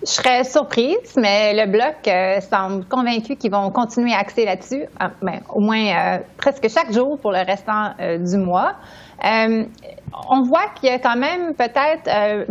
Je 0.00 0.12
serais 0.12 0.44
surprise, 0.44 1.16
mais 1.16 1.52
le 1.54 1.70
Bloc 1.70 2.06
euh, 2.06 2.40
semble 2.40 2.84
convaincu 2.84 3.34
qu'ils 3.34 3.50
vont 3.50 3.68
continuer 3.70 4.14
à 4.14 4.18
axer 4.20 4.44
là-dessus, 4.44 4.84
ah, 5.00 5.10
ben, 5.20 5.40
au 5.52 5.60
moins 5.60 5.86
euh, 5.86 6.18
presque 6.36 6.68
chaque 6.68 6.92
jour 6.92 7.18
pour 7.20 7.32
le 7.32 7.44
restant 7.44 7.94
euh, 8.00 8.18
du 8.18 8.36
mois. 8.38 8.74
on 9.20 10.42
voit 10.42 10.68
qu'il 10.76 10.88
y 10.88 10.92
a 10.92 11.00
quand 11.00 11.16
même 11.16 11.52
peut-être 11.54 12.46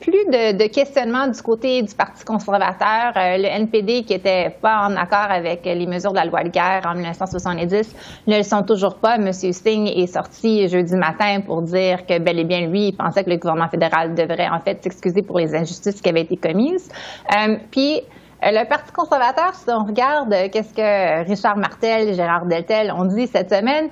plus 0.00 0.24
de, 0.26 0.56
de, 0.56 0.68
questionnements 0.68 1.28
du 1.28 1.40
côté 1.42 1.82
du 1.82 1.94
Parti 1.94 2.24
conservateur. 2.24 3.12
Euh, 3.16 3.38
le 3.38 3.46
NPD, 3.46 4.04
qui 4.04 4.12
n'était 4.12 4.50
pas 4.50 4.86
en 4.86 4.96
accord 4.96 5.30
avec 5.30 5.64
les 5.64 5.86
mesures 5.86 6.12
de 6.12 6.16
la 6.16 6.24
loi 6.24 6.42
de 6.42 6.48
guerre 6.48 6.82
en 6.84 6.94
1970, 6.94 7.94
ne 8.26 8.36
le 8.36 8.42
sont 8.42 8.62
toujours 8.62 8.96
pas. 8.96 9.16
M. 9.16 9.32
Singh 9.32 9.88
est 9.88 10.06
sorti 10.06 10.68
jeudi 10.68 10.94
matin 10.96 11.40
pour 11.40 11.62
dire 11.62 12.06
que 12.06 12.18
bel 12.18 12.38
et 12.38 12.44
bien, 12.44 12.66
lui, 12.66 12.88
il 12.88 12.92
pensait 12.92 13.24
que 13.24 13.30
le 13.30 13.36
gouvernement 13.36 13.68
fédéral 13.68 14.14
devrait 14.14 14.48
en 14.48 14.60
fait 14.60 14.82
s'excuser 14.82 15.22
pour 15.22 15.38
les 15.38 15.54
injustices 15.54 16.00
qui 16.00 16.08
avaient 16.08 16.22
été 16.22 16.36
commises. 16.36 16.88
Euh, 17.32 17.56
puis, 17.70 18.02
le 18.42 18.68
Parti 18.68 18.90
conservateur, 18.92 19.54
si 19.54 19.68
on 19.68 19.84
regarde 19.84 20.32
euh, 20.32 20.48
qu'est-ce 20.50 20.72
que 20.72 21.28
Richard 21.28 21.56
Martel, 21.58 22.14
Gérard 22.14 22.46
Deltel 22.46 22.90
ont 22.92 23.04
dit 23.04 23.26
cette 23.26 23.50
semaine, 23.50 23.90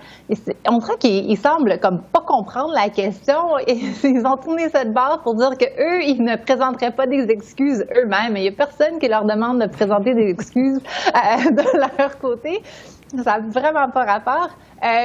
on 0.69 0.79
dirait 0.79 0.97
qu'ils 0.99 1.37
semblent 1.37 1.79
comme 1.81 2.03
pas 2.13 2.21
comprendre 2.21 2.73
la 2.73 2.89
question 2.89 3.59
ils 3.67 4.23
ont 4.27 4.37
tourné 4.37 4.69
cette 4.71 4.93
barre 4.93 5.21
pour 5.23 5.35
dire 5.35 5.51
qu'eux, 5.59 6.03
ils 6.03 6.23
ne 6.23 6.37
présenteraient 6.37 6.93
pas 6.93 7.07
des 7.07 7.31
excuses 7.31 7.85
eux-mêmes. 7.97 8.37
Il 8.37 8.43
n'y 8.43 8.49
a 8.49 8.53
personne 8.53 8.99
qui 8.99 9.09
leur 9.09 9.25
demande 9.25 9.61
de 9.61 9.67
présenter 9.67 10.15
des 10.15 10.31
excuses 10.31 10.81
euh, 11.09 11.51
de 11.51 11.97
leur 11.99 12.19
côté. 12.19 12.63
Ça 13.23 13.39
n'a 13.39 13.47
vraiment 13.49 13.91
pas 13.91 14.05
rapport. 14.05 14.51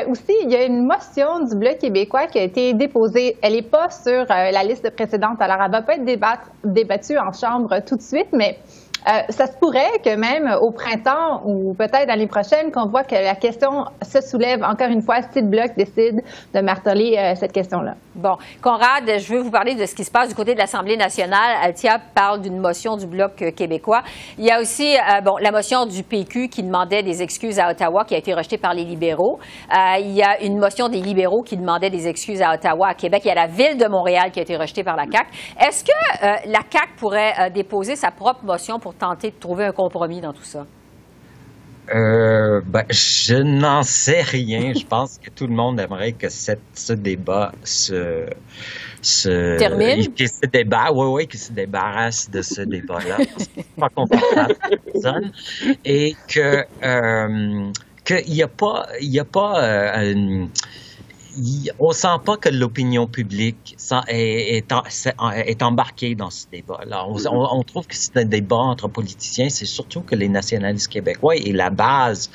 aussi, 0.09 0.33
il 0.43 0.51
y 0.51 0.55
a 0.55 0.65
une 0.65 0.85
motion 0.85 1.45
du 1.45 1.55
Bloc 1.55 1.77
québécois 1.79 2.27
qui 2.27 2.37
a 2.37 2.43
été 2.43 2.73
déposée. 2.73 3.37
Elle 3.41 3.53
n'est 3.53 3.61
pas 3.61 3.89
sur 3.89 4.25
la 4.27 4.63
liste 4.63 4.93
précédente, 4.93 5.41
alors 5.41 5.57
elle 5.61 5.71
ne 5.71 5.77
va 5.77 5.81
pas 5.81 5.93
être 5.95 6.51
débattue 6.65 7.17
en 7.17 7.31
Chambre 7.31 7.79
tout 7.85 7.95
de 7.95 8.01
suite, 8.01 8.27
mais 8.33 8.57
euh, 9.07 9.21
ça 9.29 9.47
se 9.47 9.57
pourrait 9.57 9.99
que 10.03 10.15
même 10.15 10.55
au 10.61 10.71
printemps 10.71 11.41
ou 11.45 11.73
peut-être 11.73 12.07
l'année 12.07 12.27
prochaine, 12.27 12.71
qu'on 12.71 12.87
voit 12.87 13.03
que 13.03 13.15
la 13.15 13.35
question 13.35 13.85
se 14.01 14.21
soulève 14.21 14.63
encore 14.63 14.87
une 14.87 15.01
fois 15.01 15.17
si 15.31 15.41
le 15.41 15.47
Bloc 15.47 15.71
décide 15.75 16.21
de 16.53 16.61
marteler 16.61 17.17
euh, 17.17 17.35
cette 17.35 17.51
question-là. 17.51 17.95
Bon. 18.15 18.37
Conrad, 18.61 19.03
je 19.05 19.33
veux 19.33 19.41
vous 19.41 19.51
parler 19.51 19.75
de 19.75 19.85
ce 19.85 19.93
qui 19.93 20.05
se 20.05 20.11
passe 20.11 20.29
du 20.29 20.35
côté 20.35 20.53
de 20.53 20.59
l'Assemblée 20.59 20.95
nationale. 20.95 21.57
Altia 21.61 21.97
parle 22.15 22.41
d'une 22.41 22.59
motion 22.59 22.95
du 22.95 23.05
Bloc 23.05 23.41
euh, 23.41 23.51
québécois. 23.51 24.03
Il 24.37 24.45
y 24.45 24.51
a 24.51 24.61
aussi 24.61 24.95
bon, 25.23 25.35
la 25.41 25.51
motion 25.51 25.85
du 25.85 26.03
PQ 26.03 26.47
qui 26.47 26.63
demandait 26.63 27.03
des 27.03 27.21
excuses 27.21 27.59
à 27.59 27.69
Ottawa, 27.69 28.05
qui 28.05 28.15
a 28.15 28.17
été 28.17 28.33
rejetée 28.33 28.57
par 28.57 28.73
les 28.73 28.83
libéraux. 28.83 29.39
il 29.99 30.11
y 30.11 30.23
a 30.23 30.41
une 30.41 30.57
motion 30.59 30.87
des 30.87 31.01
libéraux 31.01 31.41
qui 31.41 31.57
demandait 31.57 31.89
des 31.89 32.07
excuses 32.07 32.41
à 32.41 32.53
Ottawa, 32.53 32.89
à 32.89 32.93
Québec. 32.93 33.21
Il 33.25 33.29
y 33.29 33.31
a 33.31 33.35
la 33.35 33.47
ville 33.47 33.77
de 33.77 33.87
Montréal 33.87 34.31
qui 34.31 34.39
a 34.39 34.43
été 34.43 34.55
rejetée 34.55 34.83
par 34.83 34.95
la 34.95 35.03
CAQ. 35.03 35.29
Est-ce 35.59 35.83
que 35.83 36.49
la 36.49 36.59
CAQ 36.69 36.93
pourrait 36.97 37.51
déposer 37.53 37.95
sa 37.95 38.11
propre 38.11 38.43
motion 38.43 38.79
pour 38.79 38.92
tenter 38.97 39.31
de 39.31 39.39
trouver 39.39 39.65
un 39.65 39.71
compromis 39.71 40.21
dans 40.21 40.33
tout 40.33 40.43
ça? 40.43 40.65
Euh, 41.93 42.61
ben, 42.65 42.85
je 42.89 43.35
n'en 43.35 43.83
sais 43.83 44.21
rien. 44.21 44.73
je 44.73 44.85
pense 44.85 45.17
que 45.17 45.29
tout 45.29 45.47
le 45.47 45.53
monde 45.53 45.79
aimerait 45.79 46.13
que 46.13 46.29
cette, 46.29 46.61
ce 46.73 46.93
débat 46.93 47.51
se, 47.63 48.25
se 49.01 49.57
termine. 49.57 50.13
Qu'il 50.13 50.29
se 50.29 50.45
débat, 50.45 50.91
oui, 50.93 51.07
oui, 51.07 51.27
qu'il 51.27 51.41
se 51.41 51.51
débarrasse 51.51 52.29
de 52.29 52.41
ce 52.41 52.61
débat-là. 52.61 53.17
C'est 53.37 53.65
pas 53.77 53.89
confortable 53.89 54.55
personne. 54.85 55.31
Et 55.83 56.15
que 56.29 56.63
euh, 56.83 57.71
qu'il 58.05 58.33
n'y 58.33 58.43
a 58.43 58.47
pas, 58.47 58.87
il 59.01 59.13
y 59.13 59.19
a 59.19 59.25
pas 59.25 59.61
euh, 59.61 60.11
une, 60.11 60.49
on 61.79 61.91
sent 61.91 62.19
pas 62.25 62.37
que 62.37 62.49
l'opinion 62.49 63.07
publique 63.07 63.75
est, 64.07 64.63
est, 64.65 65.63
embarquée 65.63 66.15
dans 66.15 66.29
ce 66.29 66.45
débat-là. 66.51 67.05
On, 67.07 67.17
on, 67.31 67.63
trouve 67.63 67.87
que 67.87 67.95
c'est 67.95 68.17
un 68.17 68.25
débat 68.25 68.57
entre 68.57 68.87
politiciens. 68.87 69.49
C'est 69.49 69.65
surtout 69.65 70.01
que 70.01 70.15
les 70.15 70.29
nationalistes 70.29 70.89
québécois 70.89 71.35
et 71.35 71.51
la 71.51 71.69
base 71.69 72.29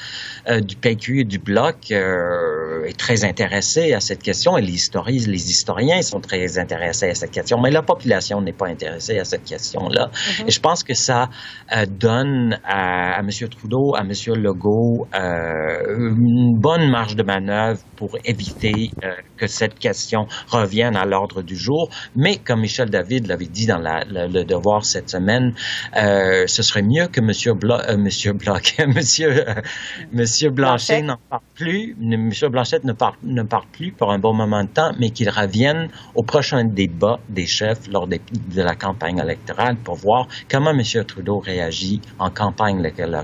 euh, 0.49 0.61
du 0.61 0.77
PQ 0.77 1.21
et 1.21 1.25
du 1.25 1.39
Bloc 1.39 1.91
euh, 1.91 2.85
est 2.87 2.99
très 2.99 3.25
intéressée 3.25 3.93
à 3.93 4.01
cette 4.01 4.23
question. 4.23 4.57
Et 4.57 4.63
les 4.63 4.75
historiens, 4.75 5.25
les 5.27 5.51
historiens 5.51 6.03
sont 6.03 6.21
très 6.21 6.59
intéressés 6.59 7.11
à 7.11 7.15
cette 7.15 7.31
question. 7.31 7.61
Mais 7.61 7.71
la 7.71 7.83
population 7.83 8.41
n'est 8.41 8.53
pas 8.53 8.69
intéressée 8.69 9.19
à 9.19 9.25
cette 9.25 9.45
question-là. 9.45 10.11
Mm-hmm. 10.13 10.49
Et 10.49 10.51
je 10.51 10.61
pense 10.61 10.83
que 10.83 10.95
ça 10.95 11.29
euh, 11.77 11.87
donne 11.87 12.59
à, 12.65 13.17
à, 13.17 13.21
M. 13.21 13.31
Trudeau, 13.49 13.95
à 13.95 14.01
M. 14.01 14.13
Legault, 14.35 15.07
une 15.15 16.59
bonne 16.59 16.91
marge 16.91 17.17
de 17.17 17.23
manœuvre 17.23 17.81
pour 17.97 18.17
éviter 18.25 18.88
euh, 19.05 19.13
que 19.37 19.47
cette 19.47 19.79
question 19.79 20.27
revienne 20.49 20.97
à 20.97 21.05
l'ordre 21.05 21.43
du 21.43 21.57
jour. 21.57 21.91
Mais 22.17 22.37
comme 22.37 22.61
Michel 22.61 22.91
David 22.91 23.27
l'avait 23.27 23.47
dit 23.47 23.67
dans 23.67 23.79
le 23.79 24.45
devoir 24.45 24.85
cette 24.85 25.11
semaine, 25.11 25.55
euh, 25.97 26.47
ce 26.47 26.63
serait 26.63 26.83
mieux 26.83 27.07
que 27.09 27.21
Monsieur 27.21 27.55
Blo 27.55 27.75
euh, 27.75 27.97
Monsieur 27.97 28.33
Bloch, 28.33 28.75
Monsieur 28.87 29.45
Monsieur 30.13 30.51
Blanchet 30.51 31.03
n'en 31.03 31.19
parle 31.29 31.43
plus, 31.55 31.97
Monsieur 31.99 32.49
Blanchette 32.49 32.85
ne 32.85 32.93
parle 32.93 33.15
ne 33.23 33.43
parle 33.43 33.67
plus 33.73 33.93
pour 33.93 34.11
un 34.11 34.19
bon 34.19 34.35
moment 34.35 34.63
de 34.65 34.69
temps, 34.69 34.93
mais 34.99 35.11
qu'il 35.11 35.29
revienne 35.31 35.89
au 36.15 36.23
prochain 36.23 36.65
débat 36.65 37.19
des 37.29 37.47
chefs 37.47 37.89
lors 37.89 38.07
de 38.07 38.19
la 38.63 38.75
campagne 38.75 39.19
électorale 39.19 39.77
pour 39.77 39.97
voir 39.97 40.27
comment 40.51 40.75
Monsieur 40.75 41.05
Trudeau 41.05 41.39
réagit 41.39 42.01
en 42.19 42.31
campagne 42.31 42.83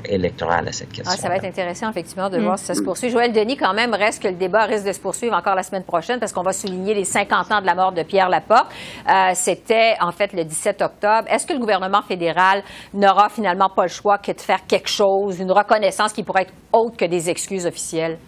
électorale 0.09 0.69
à 0.69 0.73
cette 0.73 0.93
question. 0.93 1.13
Ah, 1.15 1.17
ça 1.17 1.29
va 1.29 1.37
être 1.37 1.45
intéressant 1.45 1.91
effectivement 1.91 2.31
de 2.31 2.39
voir 2.39 2.59
si 2.59 2.67
ça 2.67 2.75
se 2.75 2.83
poursuit. 2.83 3.11
Joël 3.11 3.33
Denis, 3.33 3.57
quand 3.57 3.75
même, 3.75 3.95
reste 3.95 4.23
que 4.23 4.29
le 4.29 4.35
débat 4.35 4.65
risque 4.65 4.87
de 4.87 4.93
se 4.93 5.01
poursuivre 5.01 5.35
encore 5.35 5.54
la 5.55 5.63
semaine 5.63 5.85
prochaine 5.85 6.19
parce 6.21 6.33
qu'on 6.33 6.43
va 6.43 6.53
souligner 6.53 6.95
les 6.95 7.05
50 7.05 7.53
ans 7.53 7.61
de 7.61 7.67
la 7.67 7.75
mort 7.75 7.93
de 7.93 8.03
Pierre 8.03 8.29
Laporte. 8.29 8.67
Euh, 9.09 9.31
C'était 9.35 9.95
en 10.01 10.13
fait 10.13 10.33
le 10.33 10.45
17 10.45 10.83
octobre. 10.83 11.25
Est-ce 11.29 11.47
que 11.47 11.53
le 11.53 11.59
gouvernement 11.59 12.03
fédéral 12.03 12.63
n'aura 12.93 13.29
finalement 13.29 13.69
pas 13.69 13.85
le 13.85 13.89
choix 13.89 14.19
que 14.19 14.33
de 14.33 14.41
faire 14.41 14.67
quelque 14.67 14.89
chose, 14.89 15.39
une 15.41 15.53
reconnaissance 15.53 16.13
qui 16.13 16.23
pourrait 16.23 16.43
être 16.43 16.55
autre 16.73 16.97
que 16.97 17.05
des 17.05 17.31
excuses 17.31 17.67
officielles? 17.67 18.19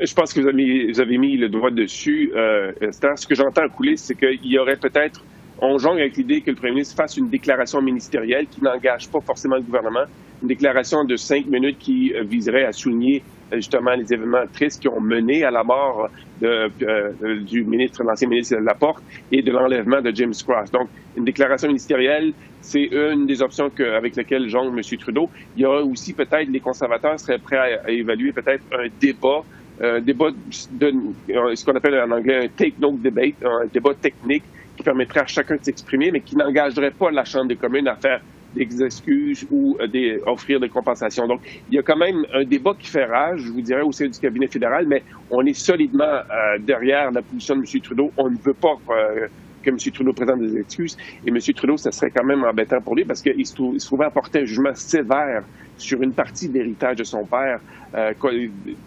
Je 0.00 0.12
pense 0.14 0.32
que 0.34 0.40
vous 0.40 1.00
avez 1.00 1.18
mis, 1.18 1.36
le 1.36 1.48
doigt 1.48 1.70
dessus, 1.70 2.30
euh, 2.36 2.72
Ce 2.90 3.26
que 3.26 3.34
j'entends 3.34 3.66
couler, 3.74 3.96
c'est 3.96 4.14
qu'il 4.14 4.52
y 4.52 4.58
aurait 4.58 4.76
peut-être 4.76 5.22
on 5.60 5.78
jongle 5.78 6.00
avec 6.00 6.16
l'idée 6.16 6.42
que 6.42 6.50
le 6.50 6.56
premier 6.56 6.72
ministre 6.72 6.96
fasse 6.96 7.16
une 7.16 7.28
déclaration 7.28 7.80
ministérielle 7.80 8.46
qui 8.46 8.62
n'engage 8.62 9.08
pas 9.08 9.20
forcément 9.20 9.56
le 9.56 9.62
gouvernement, 9.62 10.04
une 10.42 10.48
déclaration 10.48 11.04
de 11.04 11.16
cinq 11.16 11.46
minutes 11.46 11.78
qui 11.78 12.12
euh, 12.14 12.24
viserait 12.24 12.64
à 12.64 12.72
souligner 12.72 13.22
justement 13.52 13.94
les 13.94 14.12
événements 14.12 14.46
tristes 14.52 14.80
qui 14.80 14.88
ont 14.88 15.00
mené 15.00 15.44
à 15.44 15.50
la 15.50 15.62
mort 15.62 16.08
de, 16.40 16.70
euh, 16.82 17.40
du 17.42 17.64
ministre, 17.64 18.02
l'ancien 18.02 18.28
ministre 18.28 18.56
Laporte 18.56 19.02
et 19.32 19.42
de 19.42 19.50
l'enlèvement 19.52 20.00
de 20.00 20.14
James 20.14 20.34
Cross. 20.46 20.70
Donc, 20.70 20.88
une 21.16 21.24
déclaration 21.24 21.68
ministérielle, 21.68 22.32
c'est 22.60 22.88
une 22.92 23.26
des 23.26 23.40
options 23.42 23.70
avec 23.96 24.16
lesquelles 24.16 24.48
jongle 24.48 24.76
M. 24.78 24.98
Trudeau. 24.98 25.30
Il 25.56 25.62
y 25.62 25.64
aura 25.64 25.82
aussi 25.82 26.12
peut-être, 26.12 26.48
les 26.48 26.60
conservateurs 26.60 27.18
seraient 27.20 27.38
prêts 27.38 27.80
à, 27.84 27.90
évaluer 27.90 28.32
peut-être 28.32 28.64
un 28.72 28.88
débat 29.00 29.42
un 29.78 30.00
débat 30.00 30.30
de 30.70 30.94
ce 31.54 31.62
qu'on 31.62 31.76
appelle 31.76 32.00
en 32.00 32.10
anglais 32.10 32.46
un 32.46 32.48
take-note 32.48 32.98
debate, 33.02 33.34
un 33.44 33.66
débat 33.70 33.92
technique 33.92 34.42
qui 34.74 34.82
permettrait 34.82 35.20
à 35.20 35.26
chacun 35.26 35.56
de 35.56 35.62
s'exprimer, 35.62 36.10
mais 36.10 36.20
qui 36.20 36.34
n'engagerait 36.34 36.92
pas 36.92 37.10
la 37.10 37.26
Chambre 37.26 37.48
des 37.48 37.56
communes 37.56 37.86
à 37.88 37.96
faire 37.96 38.22
des 38.64 38.82
excuses 38.82 39.46
ou 39.50 39.76
euh, 39.80 39.86
des, 39.86 40.20
offrir 40.26 40.60
des 40.60 40.68
compensations. 40.68 41.26
Donc, 41.26 41.40
il 41.68 41.74
y 41.74 41.78
a 41.78 41.82
quand 41.82 41.96
même 41.96 42.24
un 42.32 42.44
débat 42.44 42.74
qui 42.78 42.88
fait 42.88 43.04
rage, 43.04 43.40
je 43.40 43.52
vous 43.52 43.60
dirais, 43.60 43.82
au 43.82 43.92
sein 43.92 44.06
du 44.06 44.18
cabinet 44.18 44.46
fédéral, 44.46 44.86
mais 44.86 45.02
on 45.30 45.44
est 45.44 45.54
solidement 45.54 46.04
euh, 46.04 46.58
derrière 46.60 47.10
la 47.10 47.22
position 47.22 47.56
de 47.56 47.60
M. 47.60 47.80
Trudeau. 47.80 48.12
On 48.16 48.30
ne 48.30 48.36
veut 48.36 48.54
pas 48.54 48.76
euh, 48.90 49.26
que 49.62 49.70
M. 49.70 49.76
Trudeau 49.76 50.12
présente 50.12 50.40
des 50.40 50.58
excuses. 50.58 50.96
Et 51.24 51.28
M. 51.28 51.38
Trudeau, 51.54 51.76
ça 51.76 51.92
serait 51.92 52.10
quand 52.10 52.24
même 52.24 52.44
embêtant 52.44 52.80
pour 52.80 52.96
lui 52.96 53.04
parce 53.04 53.22
qu'il 53.22 53.46
se, 53.46 53.54
trouvait 53.86 54.06
à 54.06 54.10
porter 54.10 54.40
un 54.40 54.44
jugement 54.44 54.74
sévère 54.74 55.44
sur 55.76 56.02
une 56.02 56.12
partie 56.12 56.48
de 56.48 56.54
l'héritage 56.54 56.96
de 56.96 57.04
son 57.04 57.26
père 57.26 57.60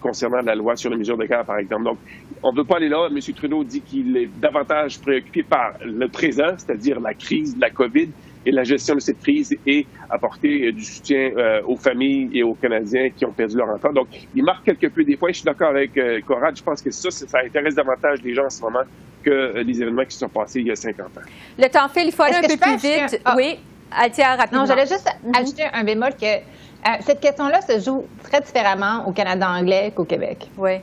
concernant 0.02 0.42
la 0.42 0.56
loi 0.56 0.76
sur 0.76 0.92
les 0.92 0.98
mesures 0.98 1.18
de 1.18 1.26
guerre, 1.26 1.46
par 1.46 1.58
exemple. 1.58 1.84
Donc, 1.84 1.98
on 2.44 2.52
ne 2.52 2.58
veut 2.58 2.64
pas 2.64 2.78
aller 2.78 2.90
là. 2.90 3.08
M. 3.10 3.20
Trudeau 3.36 3.64
dit 3.64 3.82
qu'il 3.82 4.16
est 4.18 4.30
davantage 4.40 5.00
préoccupé 5.00 5.44
par 5.44 5.74
le 5.84 6.08
présent, 6.08 6.58
c'est-à-dire 6.58 7.00
la 7.00 7.14
crise 7.14 7.56
de 7.56 7.62
la 7.62 7.70
COVID, 7.70 8.10
et 8.45 8.52
la 8.52 8.63
gestion 8.63 8.95
de 8.95 8.99
cette 8.99 9.19
crise 9.19 9.56
et 9.65 9.86
apporter 10.10 10.67
euh, 10.67 10.71
du 10.71 10.84
soutien 10.84 11.32
euh, 11.38 11.62
aux 11.65 11.75
familles 11.75 12.30
et 12.34 12.43
aux 12.43 12.54
Canadiens 12.56 13.10
qui 13.10 13.25
ont 13.25 13.32
perdu 13.32 13.58
leur 13.58 13.69
enfant. 13.69 13.91
Donc, 13.91 14.08
il 14.36 14.43
marque 14.43 14.65
quelque 14.65 14.88
peu 14.88 15.04
des 15.04 15.17
points. 15.17 15.30
Je 15.32 15.38
suis 15.38 15.45
d'accord 15.45 15.69
avec 15.69 15.97
euh, 15.97 16.21
Corrad. 16.25 16.56
Je 16.56 16.63
pense 16.63 16.82
que 16.82 16.91
ça, 16.91 17.12
ça 17.12 17.39
intéresse 17.45 17.75
davantage 17.75 18.21
les 18.23 18.34
gens 18.34 18.45
en 18.45 18.49
ce 18.49 18.62
moment 18.62 18.84
que 19.23 19.60
les 19.62 19.82
événements 19.82 20.06
qui 20.06 20.15
sont 20.15 20.30
passés 20.30 20.62
il 20.62 20.67
y 20.67 20.71
a 20.71 20.75
50 20.75 21.06
ans. 21.06 21.21
Le 21.58 21.67
temps 21.67 21.89
file, 21.89 22.08
il 22.08 22.12
faut 22.13 22.23
aller 22.23 22.38
un 22.38 22.41
peu 22.41 22.58
plus 22.58 22.78
vite. 22.78 23.21
Ah. 23.25 23.34
Oui, 23.36 23.60
tiens, 24.13 24.36
rapidement. 24.38 24.62
Non, 24.62 24.65
j'allais 24.65 24.88
juste 24.88 25.10
mhm. 25.25 25.36
ajouter 25.36 25.63
un 25.73 25.84
bémol 25.84 26.12
que 26.13 27.02
cette 27.02 27.19
question-là 27.19 27.60
se 27.62 27.80
joue 27.82 28.06
très 28.23 28.39
différemment 28.39 29.06
au 29.06 29.12
Canada 29.12 29.49
anglais 29.49 29.91
qu'au 29.93 30.06
Québec. 30.06 30.49
Oui. 30.58 30.78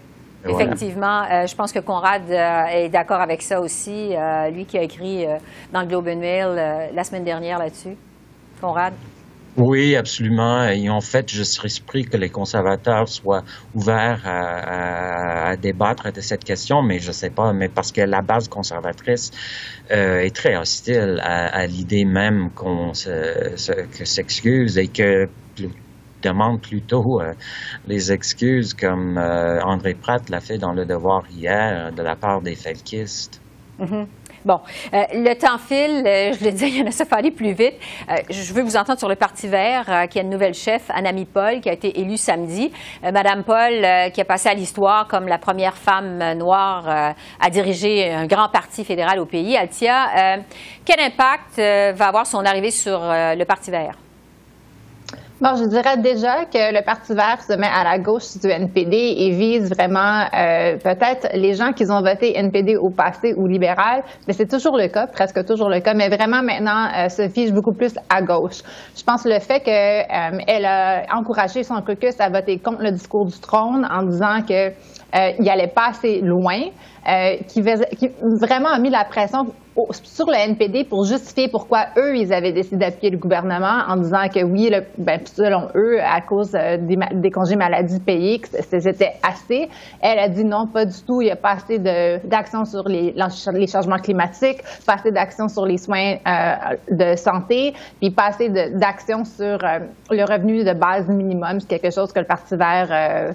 Effectivement, 0.48 1.22
euh, 1.22 1.46
je 1.46 1.54
pense 1.54 1.72
que 1.72 1.78
Conrad 1.80 2.22
euh, 2.30 2.64
est 2.66 2.88
d'accord 2.88 3.20
avec 3.20 3.42
ça 3.42 3.60
aussi, 3.60 4.14
euh, 4.14 4.50
lui 4.50 4.64
qui 4.64 4.78
a 4.78 4.82
écrit 4.82 5.26
dans 5.72 5.80
le 5.80 5.86
Globe 5.86 6.08
and 6.08 6.16
Mail 6.16 6.90
la 6.94 7.04
semaine 7.04 7.24
dernière 7.24 7.58
là-dessus. 7.58 7.96
Conrad? 8.60 8.92
Oui, 9.56 9.96
absolument. 9.96 10.68
Et 10.68 10.90
en 10.90 11.00
fait, 11.00 11.30
je 11.32 11.42
serais 11.42 11.70
surpris 11.70 12.04
que 12.04 12.18
les 12.18 12.28
conservateurs 12.28 13.08
soient 13.08 13.42
ouverts 13.74 14.20
à, 14.26 15.56
débattre 15.56 16.12
de 16.12 16.20
cette 16.20 16.44
question, 16.44 16.82
mais 16.82 16.98
je 16.98 17.08
ne 17.08 17.12
sais 17.12 17.30
pas, 17.30 17.54
mais 17.54 17.68
parce 17.68 17.90
que 17.90 18.02
la 18.02 18.20
base 18.20 18.48
conservatrice 18.48 19.30
est 19.88 20.34
très 20.34 20.56
hostile 20.56 21.20
à, 21.22 21.66
l'idée 21.66 22.04
même 22.04 22.50
qu'on 22.50 22.92
s'excuse 22.92 24.76
et 24.76 24.88
que 24.88 25.26
demande 26.26 26.60
plutôt 26.60 27.20
euh, 27.20 27.32
les 27.86 28.12
excuses 28.12 28.74
comme 28.74 29.18
euh, 29.18 29.60
André 29.62 29.94
Pratt 29.94 30.28
l'a 30.28 30.40
fait 30.40 30.58
dans 30.58 30.72
Le 30.72 30.84
Devoir 30.84 31.22
hier 31.30 31.92
de 31.92 32.02
la 32.02 32.16
part 32.16 32.40
des 32.40 32.54
felkistes. 32.54 33.40
Mm-hmm. 33.80 34.06
Bon, 34.44 34.60
euh, 34.94 35.02
le 35.12 35.34
temps 35.34 35.58
file, 35.58 36.02
je 36.04 36.44
l'ai 36.44 36.52
dit, 36.52 36.66
il 36.68 36.78
y 36.78 36.82
en 36.82 36.86
a 36.86 36.92
ça 36.92 37.04
aller 37.10 37.32
plus 37.32 37.52
vite. 37.52 37.74
je 38.30 38.52
veux 38.54 38.62
vous 38.62 38.76
entendre 38.76 38.98
sur 38.98 39.08
le 39.08 39.16
Parti 39.16 39.48
vert, 39.48 40.06
qui 40.08 40.20
a 40.20 40.22
une 40.22 40.30
nouvelle 40.30 40.54
chef, 40.54 40.88
Anami 40.90 41.24
Paul, 41.24 41.60
qui 41.60 41.68
a 41.68 41.72
été 41.72 41.98
élue 41.98 42.16
samedi. 42.16 42.70
Madame 43.02 43.42
Paul, 43.42 43.84
qui 44.12 44.20
a 44.20 44.24
passé 44.24 44.48
à 44.48 44.54
l'histoire 44.54 45.08
comme 45.08 45.26
la 45.26 45.38
première 45.38 45.76
femme 45.76 46.34
noire 46.34 47.14
à 47.40 47.50
diriger 47.50 48.12
un 48.12 48.26
grand 48.26 48.48
parti 48.48 48.84
fédéral 48.84 49.18
au 49.18 49.26
pays. 49.26 49.56
Altia, 49.56 50.38
quel 50.84 51.00
impact 51.00 51.58
va 51.58 52.06
avoir 52.06 52.26
son 52.26 52.44
arrivée 52.44 52.70
sur 52.70 53.00
le 53.00 53.44
Parti 53.44 53.72
vert? 53.72 53.96
Bon, 55.38 55.54
je 55.54 55.64
dirais 55.64 55.98
déjà 55.98 56.46
que 56.46 56.72
le 56.74 56.82
Parti 56.82 57.12
vert 57.12 57.42
se 57.42 57.52
met 57.52 57.66
à 57.66 57.84
la 57.84 57.98
gauche 57.98 58.38
du 58.40 58.48
NPD 58.48 58.96
et 59.18 59.30
vise 59.32 59.68
vraiment 59.68 60.24
euh, 60.32 60.78
peut-être 60.78 61.28
les 61.34 61.52
gens 61.52 61.74
qui 61.74 61.84
ont 61.90 62.00
voté 62.00 62.38
NPD 62.38 62.76
au 62.76 62.88
passé 62.88 63.34
ou 63.36 63.46
libéral, 63.46 64.02
mais 64.26 64.32
c'est 64.32 64.46
toujours 64.46 64.78
le 64.78 64.88
cas, 64.88 65.06
presque 65.06 65.44
toujours 65.44 65.68
le 65.68 65.80
cas, 65.80 65.92
mais 65.92 66.08
vraiment 66.08 66.42
maintenant 66.42 66.88
euh, 66.96 67.10
se 67.10 67.28
fiche 67.28 67.52
beaucoup 67.52 67.74
plus 67.74 67.92
à 68.08 68.22
gauche. 68.22 68.62
Je 68.96 69.02
pense 69.02 69.26
le 69.26 69.38
fait 69.40 69.60
qu'elle 69.60 70.64
euh, 70.64 71.02
a 71.10 71.18
encouragé 71.18 71.64
son 71.64 71.82
caucus 71.82 72.18
à 72.18 72.30
voter 72.30 72.58
contre 72.58 72.80
le 72.80 72.92
discours 72.92 73.26
du 73.26 73.38
trône 73.38 73.86
en 73.92 74.04
disant 74.04 74.40
que 74.40 74.70
euh, 75.16 75.32
il 75.38 75.48
allait 75.48 75.68
pas 75.68 75.88
assez 75.90 76.20
loin, 76.20 76.60
euh, 77.08 77.36
qui, 77.46 77.60
vraiment 77.60 78.70
a 78.70 78.78
mis 78.80 78.90
la 78.90 79.04
pression 79.04 79.46
sur 80.02 80.26
le 80.26 80.34
NPD 80.34 80.84
pour 80.84 81.04
justifier 81.04 81.48
pourquoi 81.48 81.86
eux, 81.96 82.16
ils 82.16 82.32
avaient 82.32 82.52
décidé 82.52 82.78
d'appuyer 82.78 83.10
le 83.10 83.18
gouvernement 83.18 83.82
en 83.86 83.96
disant 83.96 84.26
que 84.32 84.42
oui, 84.42 84.70
le, 84.70 84.80
ben, 84.98 85.20
selon 85.24 85.68
eux, 85.76 86.00
à 86.00 86.20
cause 86.20 86.54
euh, 86.54 86.78
des, 86.78 86.96
des, 87.12 87.30
congés 87.30 87.54
maladie 87.54 88.00
payés, 88.00 88.40
que 88.40 88.48
c'était 88.60 89.12
assez. 89.22 89.68
Elle 90.00 90.18
a 90.18 90.28
dit 90.28 90.44
non, 90.44 90.66
pas 90.66 90.84
du 90.84 91.00
tout, 91.06 91.20
il 91.20 91.26
n'y 91.26 91.30
a 91.30 91.36
pas 91.36 91.52
assez 91.52 91.78
d'action 91.78 92.64
sur 92.64 92.88
les, 92.88 93.14
changements 93.68 93.98
climatiques, 93.98 94.62
pas 94.84 94.94
assez 94.94 95.12
d'action 95.12 95.46
sur 95.46 95.64
les 95.64 95.78
soins 95.78 96.16
euh, 96.26 96.54
de 96.90 97.14
santé, 97.14 97.74
puis 98.00 98.10
pas 98.10 98.28
assez 98.28 98.48
d'action 98.48 99.24
sur 99.24 99.58
le 100.10 100.24
revenu 100.24 100.64
de 100.64 100.72
base 100.72 101.08
minimum, 101.08 101.60
c'est 101.60 101.78
quelque 101.78 101.94
chose 101.94 102.12
que 102.12 102.18
le 102.18 102.26
Parti 102.26 102.56
vert 102.56 103.34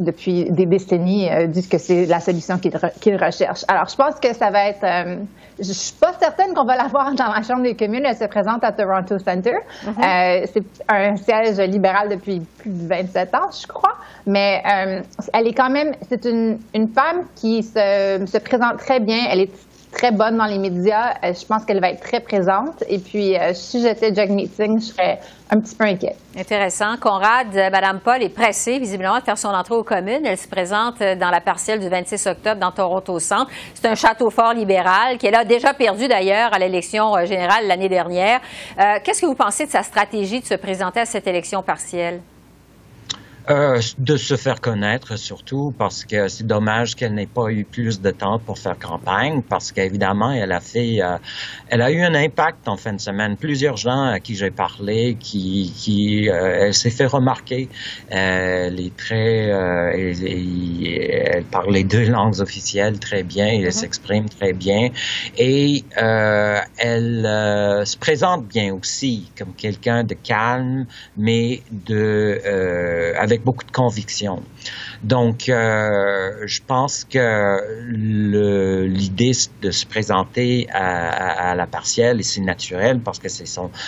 depuis 0.00 0.50
des 0.50 0.66
décennies 0.66 1.28
disent 1.48 1.68
que 1.68 1.78
c'est 1.78 2.06
la 2.06 2.20
solution 2.20 2.58
qu'ils 2.58 3.16
recherchent. 3.16 3.64
Alors, 3.68 3.88
je 3.88 3.96
pense 3.96 4.18
que 4.20 4.34
ça 4.34 4.50
va 4.50 4.68
être. 4.68 5.18
je 5.58 5.72
suis 5.72 5.94
pas 5.94 6.12
certaine 6.18 6.54
qu'on 6.54 6.64
va 6.64 6.76
la 6.76 6.88
voir 6.88 7.14
dans 7.14 7.32
la 7.32 7.42
Chambre 7.42 7.62
des 7.62 7.74
communes. 7.74 8.04
Elle 8.04 8.16
se 8.16 8.24
présente 8.24 8.64
à 8.64 8.72
Toronto 8.72 9.18
Center. 9.18 9.56
Mm-hmm. 9.84 10.48
c'est 10.52 10.64
un 10.88 11.16
siège 11.16 11.58
libéral 11.68 12.08
depuis 12.08 12.40
plus 12.58 12.70
de 12.70 12.88
27 12.88 13.34
ans, 13.34 13.50
je 13.60 13.66
crois. 13.66 13.96
Mais 14.26 14.62
elle 15.32 15.46
est 15.46 15.54
quand 15.54 15.70
même. 15.70 15.92
C'est 16.08 16.24
une, 16.24 16.58
une 16.74 16.88
femme 16.88 17.26
qui 17.36 17.62
se, 17.62 18.24
se 18.26 18.38
présente 18.38 18.78
très 18.78 19.00
bien. 19.00 19.26
Elle 19.30 19.40
est 19.40 19.69
très 19.90 20.12
bonne 20.12 20.36
dans 20.36 20.46
les 20.46 20.58
médias. 20.58 21.14
Euh, 21.24 21.34
je 21.34 21.44
pense 21.44 21.64
qu'elle 21.64 21.80
va 21.80 21.90
être 21.90 22.00
très 22.00 22.20
présente. 22.20 22.82
Et 22.88 22.98
puis, 22.98 23.36
euh, 23.36 23.52
si 23.54 23.82
j'étais 23.82 24.14
Jack 24.14 24.30
Meeting, 24.30 24.80
je 24.80 24.86
serais 24.86 25.20
un 25.50 25.60
petit 25.60 25.74
peu 25.74 25.84
inquiète. 25.84 26.16
Intéressant. 26.38 26.96
Conrad, 27.00 27.48
euh, 27.54 27.70
Mme 27.70 28.00
Paul 28.00 28.22
est 28.22 28.28
pressée, 28.28 28.78
visiblement, 28.78 29.18
de 29.18 29.24
faire 29.24 29.38
son 29.38 29.48
entrée 29.48 29.74
aux 29.74 29.82
communes. 29.82 30.24
Elle 30.24 30.38
se 30.38 30.48
présente 30.48 31.00
dans 31.00 31.30
la 31.30 31.40
partielle 31.40 31.80
du 31.80 31.88
26 31.88 32.26
octobre 32.28 32.60
dans 32.60 32.70
Toronto 32.70 33.18
Centre. 33.18 33.50
C'est 33.74 33.88
un 33.88 33.94
château 33.94 34.30
fort 34.30 34.54
libéral 34.54 35.18
qu'elle 35.18 35.34
a 35.34 35.44
déjà 35.44 35.74
perdu, 35.74 36.08
d'ailleurs, 36.08 36.54
à 36.54 36.58
l'élection 36.58 37.24
générale 37.24 37.66
l'année 37.66 37.88
dernière. 37.88 38.40
Qu'est-ce 39.02 39.20
que 39.20 39.26
vous 39.26 39.34
pensez 39.34 39.66
de 39.66 39.70
sa 39.70 39.82
stratégie 39.82 40.40
de 40.40 40.46
se 40.46 40.54
présenter 40.54 41.00
à 41.00 41.06
cette 41.06 41.26
élection 41.26 41.62
partielle? 41.62 42.20
Euh, 43.50 43.80
de 43.98 44.16
se 44.16 44.36
faire 44.36 44.60
connaître 44.60 45.16
surtout 45.18 45.74
parce 45.76 46.04
que 46.04 46.28
c'est 46.28 46.46
dommage 46.46 46.94
qu'elle 46.94 47.14
n'ait 47.14 47.26
pas 47.26 47.50
eu 47.50 47.64
plus 47.64 48.00
de 48.00 48.12
temps 48.12 48.38
pour 48.38 48.58
faire 48.60 48.78
campagne 48.78 49.42
parce 49.42 49.72
qu'évidemment 49.72 50.30
elle 50.30 50.52
a 50.52 50.60
fait 50.60 51.02
euh, 51.02 51.16
elle 51.68 51.82
a 51.82 51.90
eu 51.90 52.00
un 52.02 52.14
impact 52.14 52.68
en 52.68 52.76
fin 52.76 52.92
de 52.92 53.00
semaine. 53.00 53.36
Plusieurs 53.36 53.76
gens 53.76 54.04
à 54.04 54.20
qui 54.20 54.36
j'ai 54.36 54.52
parlé 54.52 55.16
qui 55.18 55.72
qui 55.76 56.28
euh, 56.28 56.66
elle 56.66 56.74
s'est 56.74 56.90
fait 56.90 57.06
remarquer. 57.06 57.68
Elle 58.08 58.78
est 58.78 58.96
très 58.96 59.48
elle, 59.48 61.44
parle 61.50 61.72
les 61.72 61.82
deux 61.82 62.04
langues 62.08 62.38
officielles 62.40 63.00
très 63.00 63.24
bien 63.24 63.48
elle 63.48 63.64
mm-hmm. 63.64 63.70
s'exprime 63.72 64.28
très 64.28 64.52
bien. 64.52 64.90
Et 65.38 65.82
elle 65.96 67.22
se 67.84 67.96
présente 67.96 68.46
bien 68.46 68.72
aussi 68.74 69.28
comme 69.36 69.54
quelqu'un 69.54 70.04
de 70.04 70.14
calme 70.14 70.86
mais 71.16 71.62
de 71.72 72.40
avec 73.18 73.39
beaucoup 73.44 73.64
de 73.64 73.70
conviction. 73.70 74.42
Donc, 75.02 75.48
euh, 75.48 76.30
je 76.46 76.60
pense 76.66 77.04
que 77.04 77.58
l'idée 78.86 79.32
de 79.62 79.70
se 79.70 79.86
présenter 79.86 80.66
à, 80.72 81.54
la 81.54 81.66
partielle, 81.66 82.22
c'est 82.22 82.42
naturel 82.42 83.00
parce 83.00 83.18
que 83.18 83.28
c'est 83.28 83.46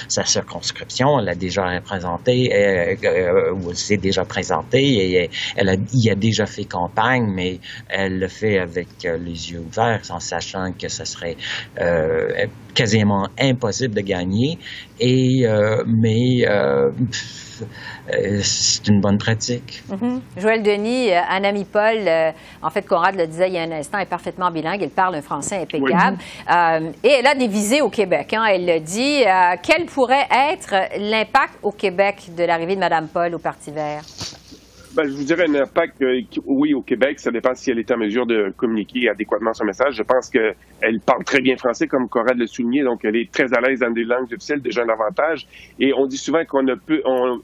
sa 0.09 0.25
circonscription, 0.25 1.19
elle 1.21 1.29
a 1.29 1.35
déjà 1.35 1.67
représenté, 1.67 2.51
euh, 2.53 2.97
euh, 3.05 3.75
s'est 3.75 3.97
déjà 3.97 4.25
présentée 4.25 4.83
et 4.83 5.31
elle 5.57 5.69
a, 5.69 5.77
y 5.93 6.11
a 6.11 6.15
déjà 6.15 6.47
fait 6.47 6.65
campagne, 6.65 7.27
mais 7.35 7.61
elle 7.89 8.19
le 8.19 8.29
fait 8.29 8.59
avec 8.59 8.89
les 9.03 9.53
yeux 9.53 9.61
ouverts 9.61 10.03
en 10.11 10.21
sachant 10.21 10.73
que 10.73 10.89
ce 10.89 11.05
serait 11.05 11.37
quasiment 12.75 13.29
impossible 13.39 13.95
de 13.95 14.01
gagner. 14.01 14.59
Et, 14.99 15.47
mais 15.87 16.47
c'est 18.43 18.89
une 18.89 19.01
bonne 19.01 19.19
pratique. 19.19 19.83
Mm-hmm. 19.91 20.21
Joël 20.39 20.63
Denis, 20.63 21.11
euh, 21.11 21.21
ami 21.29 21.65
Paul, 21.65 21.97
euh, 22.07 22.31
en 22.63 22.71
fait, 22.71 22.83
Conrad 22.83 23.15
le 23.15 23.27
disait 23.27 23.49
il 23.49 23.55
y 23.55 23.59
a 23.59 23.63
un 23.63 23.73
instant, 23.73 23.99
est 23.99 24.07
parfaitement 24.07 24.51
bilingue. 24.51 24.83
Elle 24.83 24.91
parle 24.91 25.15
un 25.15 25.23
français 25.23 25.63
impeccable. 25.63 26.19
et 27.05 27.09
elle 27.09 27.27
a 27.27 27.35
des 27.35 27.49
visées 27.49 27.81
au 27.81 27.89
Québec. 27.89 28.35
Hein. 28.35 28.45
Elle 28.45 28.67
le 28.67 28.81
dit. 28.81 29.23
quel 29.63 29.87
pourrait 29.87 30.27
être 30.31 30.75
l'impact 30.99 31.59
au 31.63 31.73
Québec 31.73 32.31
de 32.37 32.45
l'arrivée 32.45 32.75
de 32.75 32.81
Mme 32.81 33.09
Paul 33.09 33.35
au 33.35 33.39
Parti 33.39 33.71
vert? 33.71 34.03
Ben, 34.95 35.09
je 35.09 35.15
vous 35.15 35.25
dirais 35.25 35.47
un 35.49 35.55
impact, 35.55 36.03
euh, 36.03 36.21
oui, 36.45 36.75
au 36.75 36.83
Québec. 36.83 37.19
Ça 37.19 37.31
dépend 37.31 37.55
si 37.55 37.71
elle 37.71 37.79
est 37.79 37.91
en 37.91 37.97
mesure 37.97 38.27
de 38.27 38.53
communiquer 38.55 39.09
adéquatement 39.09 39.55
son 39.55 39.65
message. 39.65 39.95
Je 39.95 40.03
pense 40.03 40.29
qu'elle 40.29 41.01
parle 41.07 41.25
très 41.25 41.41
bien 41.41 41.57
français, 41.57 41.87
comme 41.87 42.11
Conrad 42.11 42.37
l'a 42.37 42.47
souligné, 42.47 42.83
donc 42.83 43.03
elle 43.05 43.17
est 43.17 43.33
très 43.33 43.55
à 43.55 43.61
l'aise 43.63 43.81
dans 43.81 43.91
des 43.91 44.05
langues 44.05 44.31
officielles, 44.31 44.61
déjà 44.61 44.83
un 44.83 44.91
avantage. 44.91 45.47
Et 45.79 45.95
on 45.95 46.07
dit 46.07 46.19
souvent 46.19 46.45
qu'on 46.45 46.63
ne 46.63 46.75
peut, 46.75 47.01
on, 47.07 47.41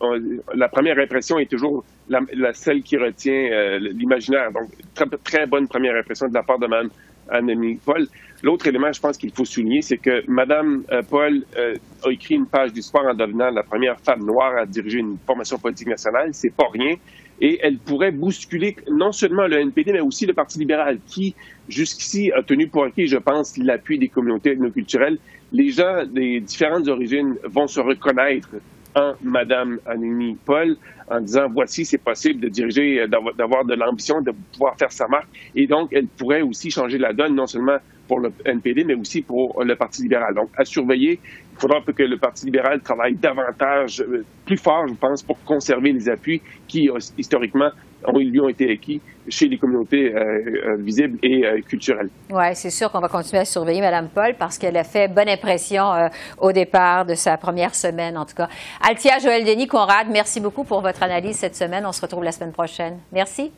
la 0.54 0.68
première 0.68 0.98
impression 0.98 1.38
est 1.38 1.50
toujours 1.50 1.84
la, 2.10 2.20
celle 2.52 2.82
qui 2.82 2.98
retient 2.98 3.32
euh, 3.50 3.78
l'imaginaire. 3.78 4.52
Donc, 4.52 4.68
très, 4.94 5.06
très, 5.24 5.46
bonne 5.46 5.68
première 5.68 5.96
impression 5.96 6.28
de 6.28 6.34
la 6.34 6.42
part 6.42 6.58
de 6.58 6.66
Mme 6.66 6.90
Annemie 7.30 7.76
Paul. 7.76 8.06
L'autre 8.42 8.66
élément, 8.66 8.92
je 8.92 9.00
pense 9.00 9.16
qu'il 9.16 9.32
faut 9.32 9.46
souligner, 9.46 9.80
c'est 9.80 9.98
que 9.98 10.22
Mme 10.30 10.84
euh, 10.92 11.00
Paul 11.08 11.44
a 11.56 12.10
écrit 12.10 12.34
une 12.34 12.46
page 12.46 12.74
d'histoire 12.74 13.06
en 13.06 13.14
devenant 13.14 13.50
la 13.50 13.62
première 13.62 13.98
femme 14.00 14.22
noire 14.26 14.54
à 14.58 14.66
diriger 14.66 14.98
une 14.98 15.16
formation 15.26 15.58
politique 15.58 15.88
nationale. 15.88 16.28
C'est 16.32 16.54
pas 16.54 16.66
rien 16.70 16.94
et 17.40 17.58
elle 17.62 17.78
pourrait 17.78 18.10
bousculer 18.10 18.76
non 18.90 19.12
seulement 19.12 19.46
le 19.46 19.58
NPD, 19.58 19.92
mais 19.92 20.00
aussi 20.00 20.26
le 20.26 20.34
Parti 20.34 20.58
libéral, 20.58 20.98
qui 21.06 21.34
jusqu'ici 21.68 22.32
a 22.32 22.42
tenu 22.42 22.68
pour 22.68 22.84
acquis, 22.84 23.06
je 23.06 23.16
pense, 23.16 23.56
l'appui 23.58 23.98
des 23.98 24.08
communautés 24.08 24.52
ethnoculturelles. 24.52 25.18
Les 25.52 25.70
gens 25.70 26.04
des 26.06 26.40
différentes 26.40 26.88
origines 26.88 27.36
vont 27.44 27.66
se 27.66 27.80
reconnaître 27.80 28.50
en 28.94 29.14
Madame 29.22 29.78
Annie 29.86 30.36
Paul 30.44 30.76
en 31.10 31.20
disant 31.20 31.48
voici 31.48 31.84
c'est 31.84 31.98
possible 31.98 32.40
de 32.40 32.48
diriger, 32.48 33.06
d'avoir 33.36 33.64
de 33.64 33.74
l'ambition, 33.74 34.20
de 34.20 34.32
pouvoir 34.52 34.76
faire 34.76 34.92
sa 34.92 35.08
marque 35.08 35.28
et 35.54 35.66
donc 35.66 35.90
elle 35.92 36.06
pourrait 36.06 36.42
aussi 36.42 36.70
changer 36.70 36.98
la 36.98 37.12
donne 37.12 37.34
non 37.34 37.46
seulement 37.46 37.78
pour 38.06 38.20
le 38.20 38.32
NPD 38.44 38.84
mais 38.84 38.94
aussi 38.94 39.22
pour 39.22 39.62
le 39.62 39.76
Parti 39.76 40.02
libéral. 40.02 40.34
Donc 40.34 40.50
à 40.56 40.64
surveiller, 40.64 41.20
il 41.58 41.60
faudra 41.60 41.80
que 41.80 42.02
le 42.04 42.16
Parti 42.18 42.46
libéral 42.46 42.80
travaille 42.80 43.16
davantage, 43.16 44.00
euh, 44.00 44.24
plus 44.46 44.56
fort, 44.56 44.86
je 44.86 44.94
pense, 44.94 45.22
pour 45.24 45.42
conserver 45.44 45.92
les 45.92 46.08
appuis 46.08 46.40
qui, 46.68 46.88
euh, 46.88 46.98
historiquement, 47.16 47.70
ont, 48.04 48.18
lui 48.18 48.40
ont 48.40 48.48
été 48.48 48.70
acquis 48.70 49.00
chez 49.28 49.48
les 49.48 49.58
communautés 49.58 50.14
euh, 50.14 50.76
visibles 50.78 51.18
et 51.22 51.42
culturelles. 51.62 52.10
Oui, 52.30 52.54
c'est 52.54 52.70
sûr 52.70 52.92
qu'on 52.92 53.00
va 53.00 53.08
continuer 53.08 53.40
à 53.40 53.44
surveiller 53.44 53.80
Mme 53.80 54.08
Paul 54.14 54.36
parce 54.38 54.56
qu'elle 54.56 54.76
a 54.76 54.84
fait 54.84 55.08
bonne 55.08 55.28
impression 55.28 56.08
au 56.38 56.52
départ 56.52 57.04
de 57.04 57.14
sa 57.14 57.36
première 57.36 57.74
semaine, 57.74 58.16
en 58.16 58.24
tout 58.24 58.36
cas. 58.36 58.48
Altia, 58.80 59.18
Joël 59.18 59.44
Denis, 59.44 59.66
Conrad, 59.66 60.06
merci 60.10 60.40
beaucoup 60.40 60.62
pour 60.62 60.80
votre 60.80 61.02
analyse 61.02 61.36
cette 61.36 61.56
semaine. 61.56 61.84
On 61.84 61.92
se 61.92 62.00
retrouve 62.00 62.22
la 62.22 62.32
semaine 62.32 62.52
prochaine. 62.52 62.98
Merci. 63.12 63.50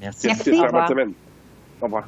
Merci. 0.00 0.26
merci. 0.26 0.50
Au 0.50 0.64
revoir. 0.64 0.90
Au 1.80 1.84
revoir. 1.86 2.04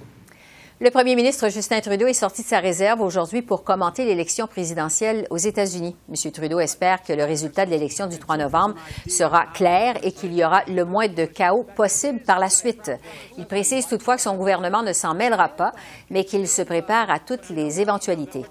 Le 0.85 0.90
premier 0.90 1.16
ministre 1.16 1.49
Justin 1.49 1.81
Trudeau 1.81 2.07
est 2.09 2.12
sorti 2.12 2.42
de 2.42 2.47
sa 2.47 2.59
réserve 2.59 3.01
aujourd'hui 3.01 3.40
pour 3.40 3.64
commenter 3.64 4.05
l'élection 4.05 4.47
présidentielle 4.47 5.27
aux 5.31 5.38
États-Unis. 5.38 5.97
M. 6.11 6.31
Trudeau 6.31 6.61
espère 6.61 7.03
que 7.03 7.14
le 7.14 7.25
résultat 7.25 7.64
de 7.64 7.70
l'élection 7.70 8.07
du 8.07 8.18
3 8.18 8.37
novembre 8.37 8.75
sera 9.09 9.47
clair 9.47 9.94
et 10.03 10.12
qu'il 10.12 10.35
y 10.35 10.44
aura 10.44 10.62
le 10.68 10.85
moins 10.85 11.09
de 11.09 11.25
chaos 11.25 11.64
possible 11.75 12.20
par 12.20 12.38
la 12.38 12.51
suite. 12.51 12.92
Il 13.38 13.47
précise 13.47 13.88
toutefois 13.88 14.16
que 14.16 14.20
son 14.20 14.37
gouvernement 14.37 14.83
ne 14.83 14.92
s'en 14.92 15.14
mêlera 15.14 15.49
pas, 15.49 15.73
mais 16.11 16.27
qu'il 16.27 16.47
se 16.47 16.61
prépare 16.61 17.11
à 17.11 17.18
toutes 17.18 17.49
les 17.49 17.81
éventualités. 17.81 18.44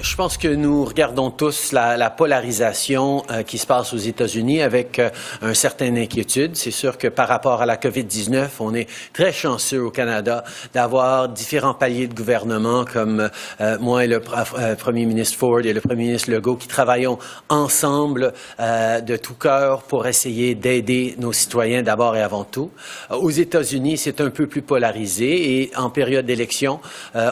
Je 0.00 0.16
pense 0.16 0.38
que 0.38 0.48
nous 0.48 0.86
regardons 0.86 1.30
tous 1.30 1.72
la, 1.72 1.98
la 1.98 2.08
polarisation 2.08 3.24
euh, 3.30 3.42
qui 3.42 3.58
se 3.58 3.66
passe 3.66 3.92
aux 3.92 3.98
États-Unis 3.98 4.62
avec 4.62 4.98
euh, 4.98 5.10
un 5.42 5.52
certain 5.52 5.94
inquiétude. 5.94 6.56
C'est 6.56 6.70
sûr 6.70 6.96
que 6.96 7.08
par 7.08 7.28
rapport 7.28 7.60
à 7.60 7.66
la 7.66 7.76
COVID-19, 7.76 8.48
on 8.60 8.74
est 8.74 8.88
très 9.12 9.32
chanceux 9.32 9.82
au 9.82 9.90
Canada 9.90 10.44
d'avoir 10.72 11.28
différents 11.28 11.74
paliers 11.74 12.06
de 12.06 12.14
gouvernement 12.14 12.86
comme 12.86 13.28
euh, 13.60 13.78
moi 13.80 14.04
et 14.04 14.06
le 14.06 14.20
premier 14.20 15.04
ministre 15.04 15.36
Ford 15.36 15.60
et 15.60 15.74
le 15.74 15.82
premier 15.82 16.06
ministre 16.06 16.30
Legault 16.30 16.56
qui 16.56 16.68
travaillons 16.68 17.18
ensemble 17.50 18.32
de 18.58 19.16
tout 19.16 19.34
cœur 19.34 19.82
pour 19.82 20.06
essayer 20.06 20.54
d'aider 20.54 21.16
nos 21.18 21.32
citoyens 21.32 21.82
d'abord 21.82 22.16
et 22.16 22.22
avant 22.22 22.44
tout. 22.44 22.70
aux 23.10 23.30
États-Unis, 23.30 23.98
c'est 23.98 24.20
un 24.20 24.30
peu 24.30 24.46
plus 24.46 24.62
polarisé 24.62 25.60
et 25.60 25.70
en 25.76 25.90
période 25.90 26.26
d'élection, 26.26 26.80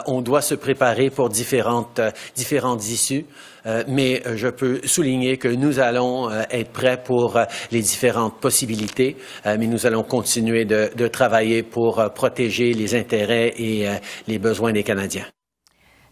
on 0.05 0.21
doit 0.21 0.41
se 0.41 0.55
préparer 0.55 1.09
pour 1.09 1.29
différentes, 1.29 2.01
différentes 2.35 2.50
issues, 2.57 3.25
euh, 3.65 3.83
mais 3.87 4.21
euh, 4.25 4.35
je 4.35 4.47
peux 4.47 4.81
souligner 4.85 5.37
que 5.37 5.47
nous 5.47 5.79
allons 5.79 6.29
euh, 6.29 6.43
être 6.49 6.71
prêts 6.71 7.01
pour 7.01 7.39
les 7.71 7.81
différentes 7.81 8.39
possibilités, 8.39 9.17
mais 9.45 9.67
nous 9.67 9.85
allons 9.85 10.03
continuer 10.03 10.65
de, 10.65 11.07
travailler 11.07 11.63
pour 11.63 12.03
protéger 12.13 12.73
les 12.73 12.95
intérêts 12.95 13.53
et 13.57 13.87
les 14.27 14.39
besoins 14.39 14.71
des 14.71 14.83
Canadiens. 14.83 15.25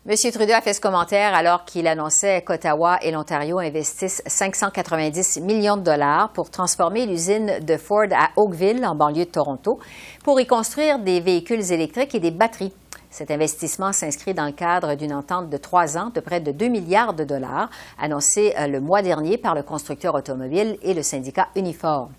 M. 0.08 0.16
Trudeau 0.32 0.54
a 0.54 0.62
fait 0.62 0.74
ce 0.74 0.82
commentaire 0.82 1.36
alors 1.36 1.66
qu'il 1.66 1.86
annonçait 1.88 2.42
qu'Ottawa 2.42 2.98
et 3.02 3.12
l'Ontario 3.12 3.60
investissent 3.60 4.24
590 4.26 5.42
millions 5.42 5.78
de 5.78 5.84
dollars 5.84 6.32
pour 6.34 6.50
transformer 6.50 7.06
l'usine 7.06 7.60
de 7.62 7.78
Ford 7.78 8.08
à 8.12 8.30
Oakville, 8.38 8.86
en 8.86 8.96
banlieue 8.96 9.26
de 9.26 9.32
Toronto, 9.32 9.80
pour 10.24 10.40
y 10.40 10.48
construire 10.48 11.00
des 11.00 11.20
véhicules 11.20 11.72
électriques 11.72 12.16
et 12.16 12.20
des 12.20 12.32
batteries. 12.32 12.74
Cet 13.12 13.32
investissement 13.32 13.92
s'inscrit 13.92 14.34
dans 14.34 14.46
le 14.46 14.52
cadre 14.52 14.96
d'une 14.96 15.14
entente 15.14 15.50
de 15.50 15.58
trois 15.58 15.98
ans 15.98 16.12
de 16.14 16.20
près 16.20 16.40
de 16.40 16.52
2 16.52 16.68
milliards 16.68 17.14
de 17.14 17.24
dollars, 17.24 17.70
annoncée 18.00 18.54
euh, 18.58 18.68
le 18.68 18.80
mois 18.80 19.02
dernier 19.02 19.38
par 19.38 19.56
le 19.56 19.64
constructeur 19.64 20.14
automobile 20.14 20.78
et 20.84 20.94
le 20.94 21.02
syndicat 21.02 21.48
Unifor. 21.56 22.10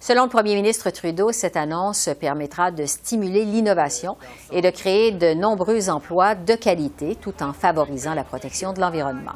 Selon 0.00 0.24
le 0.24 0.30
premier 0.30 0.54
ministre 0.54 0.90
Trudeau, 0.90 1.32
cette 1.32 1.56
annonce 1.56 2.08
permettra 2.18 2.70
de 2.70 2.86
stimuler 2.86 3.44
l'innovation 3.44 4.16
et 4.50 4.62
de 4.62 4.70
créer 4.70 5.10
de 5.10 5.34
nombreux 5.34 5.90
emplois 5.90 6.34
de 6.34 6.54
qualité 6.54 7.16
tout 7.16 7.42
en 7.42 7.52
favorisant 7.52 8.14
la 8.14 8.24
protection 8.24 8.72
de 8.72 8.80
l'environnement. 8.80 9.34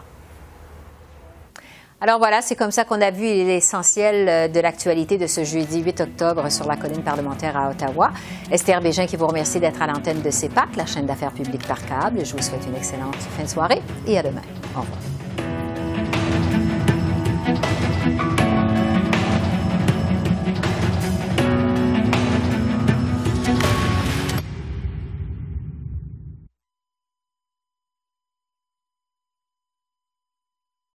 Alors 2.02 2.18
voilà, 2.18 2.42
c'est 2.42 2.56
comme 2.56 2.72
ça 2.72 2.84
qu'on 2.84 3.00
a 3.00 3.12
vu 3.12 3.22
l'essentiel 3.22 4.28
euh, 4.28 4.48
de 4.48 4.58
l'actualité 4.58 5.18
de 5.18 5.28
ce 5.28 5.44
jeudi 5.44 5.82
8 5.82 6.00
octobre 6.00 6.50
sur 6.50 6.66
la 6.66 6.74
colline 6.76 7.04
parlementaire 7.04 7.56
à 7.56 7.70
Ottawa. 7.70 8.10
Esther 8.50 8.80
Bégin 8.80 9.06
qui 9.06 9.14
vous 9.14 9.28
remercie 9.28 9.60
d'être 9.60 9.80
à 9.80 9.86
l'antenne 9.86 10.20
de 10.20 10.30
CEPAC, 10.30 10.74
la 10.74 10.84
chaîne 10.84 11.06
d'affaires 11.06 11.30
publiques 11.30 11.68
par 11.68 11.78
câble. 11.86 12.26
Je 12.26 12.32
vous 12.32 12.42
souhaite 12.42 12.66
une 12.66 12.74
excellente 12.74 13.14
fin 13.14 13.44
de 13.44 13.48
soirée 13.48 13.82
et 14.04 14.18
à 14.18 14.22
demain. 14.24 14.42
Au 14.76 14.80
revoir. 14.80 14.98